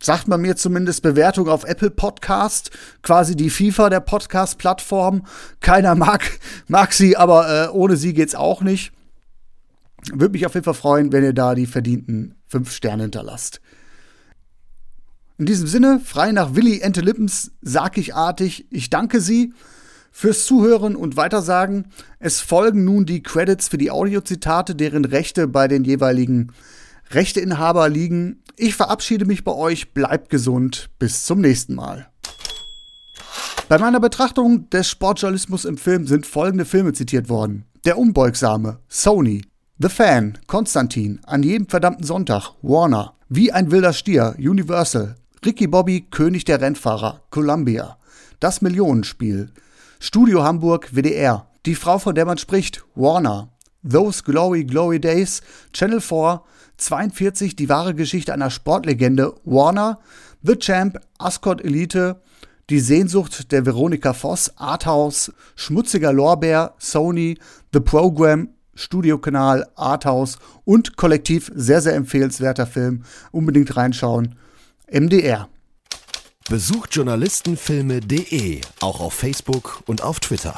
sagt 0.01 0.29
man 0.29 0.41
mir 0.41 0.57
zumindest 0.57 1.03
Bewertung 1.03 1.49
auf 1.49 1.65
Apple 1.65 1.91
Podcast, 1.91 2.71
quasi 3.03 3.37
die 3.37 3.51
FIFA 3.51 3.91
der 3.91 4.01
Podcast-Plattform. 4.01 5.23
Keiner 5.61 5.95
mag, 5.95 6.23
mag 6.69 6.93
sie, 6.93 7.17
aber 7.17 7.67
äh, 7.67 7.69
ohne 7.71 7.97
sie 7.97 8.15
geht's 8.15 8.35
auch 8.35 8.63
nicht. 8.63 8.93
Würde 10.13 10.33
mich 10.33 10.47
auf 10.47 10.55
jeden 10.55 10.65
Fall 10.65 10.75
freuen, 10.75 11.13
wenn 11.13 11.25
ihr 11.25 11.33
da 11.33 11.55
die 11.55 11.67
verdienten 11.67 12.35
fünf 12.47 12.71
Sterne 12.73 13.05
hinterlasst. 13.05 13.61
In 15.39 15.47
diesem 15.47 15.67
Sinne, 15.67 16.01
frei 16.03 16.33
nach 16.33 16.55
Willi 16.55 16.81
Ente 16.81 17.03
Lippens, 17.03 17.53
sag 17.61 17.99
ich 17.99 18.15
artig, 18.15 18.67
ich 18.71 18.89
danke 18.89 19.21
Sie 19.21 19.53
fürs 20.11 20.47
Zuhören 20.47 20.97
und 20.97 21.19
Weitersagen. 21.19 21.89
Es 22.19 22.41
folgen 22.41 22.85
nun 22.85 23.05
die 23.05 23.23
Credits 23.23 23.69
für 23.69 23.77
die 23.77 23.91
Audiozitate, 23.91 24.75
deren 24.75 25.05
Rechte 25.05 25.47
bei 25.47 25.69
den 25.69 25.85
jeweiligen 25.85 26.53
Rechteinhaber 27.11 27.91
liegen. 27.91 28.43
Ich 28.59 28.75
verabschiede 28.75 29.27
mich 29.27 29.45
bei 29.45 29.53
euch, 29.53 29.93
bleibt 29.93 30.31
gesund, 30.31 30.89
bis 30.99 31.27
zum 31.27 31.43
nächsten 31.43 31.75
Mal. 31.75 32.09
Bei 33.69 33.79
meiner 33.79 34.01
Betrachtung 34.01 34.71
des 34.71 34.89
Sportjournalismus 34.89 35.67
im 35.67 35.77
Film 35.77 36.07
sind 36.07 36.25
folgende 36.25 36.65
Filme 36.65 36.95
zitiert 36.95 37.29
worden. 37.29 37.67
Der 37.85 37.99
Unbeugsame, 37.99 38.79
Sony, 38.89 39.43
The 39.79 39.91
Fan, 39.91 40.39
Konstantin, 40.47 41.21
An 41.27 41.43
jedem 41.43 41.69
verdammten 41.69 42.07
Sonntag, 42.07 42.53
Warner, 42.63 43.13
Wie 43.29 43.53
ein 43.53 43.71
wilder 43.71 43.93
Stier, 43.93 44.35
Universal, 44.39 45.17
Ricky 45.45 45.67
Bobby, 45.67 46.07
König 46.11 46.47
der 46.47 46.63
Rennfahrer, 46.63 47.21
Columbia, 47.29 47.99
Das 48.41 48.63
Millionenspiel, 48.63 49.51
Studio 50.01 50.45
Hamburg, 50.45 50.95
WDR, 50.95 51.47
Die 51.67 51.75
Frau, 51.75 51.99
von 51.99 52.15
der 52.15 52.25
man 52.25 52.39
spricht, 52.39 52.85
Warner, 52.95 53.51
Those 53.87 54.23
Glory 54.23 54.65
Glory 54.65 54.99
Days, 54.99 55.43
Channel 55.75 56.01
4, 56.01 56.41
42 56.77 57.57
die 57.57 57.69
wahre 57.69 57.95
Geschichte 57.95 58.33
einer 58.33 58.51
Sportlegende 58.51 59.35
Warner, 59.45 59.99
The 60.43 60.57
Champ, 60.57 60.99
Ascot 61.19 61.63
Elite, 61.63 62.21
Die 62.69 62.81
Sehnsucht 62.81 63.53
der 63.53 63.65
Veronika 63.65 64.13
Voss, 64.13 64.53
Arthouse, 64.57 65.33
Schmutziger 65.55 66.13
Lorbeer, 66.13 66.75
Sony, 66.79 67.39
The 67.73 67.81
Program, 67.81 68.49
Studiokanal, 68.75 69.67
Arthouse 69.75 70.39
und 70.65 70.97
Kollektiv, 70.97 71.51
sehr, 71.55 71.81
sehr 71.81 71.95
empfehlenswerter 71.95 72.67
Film. 72.67 73.05
Unbedingt 73.33 73.77
reinschauen. 73.77 74.37
MDR. 74.91 75.49
Besucht 76.49 76.95
journalistenfilme.de 76.95 78.61
auch 78.81 79.01
auf 79.01 79.15
Facebook 79.15 79.83
und 79.87 80.03
auf 80.03 80.21
Twitter. 80.21 80.57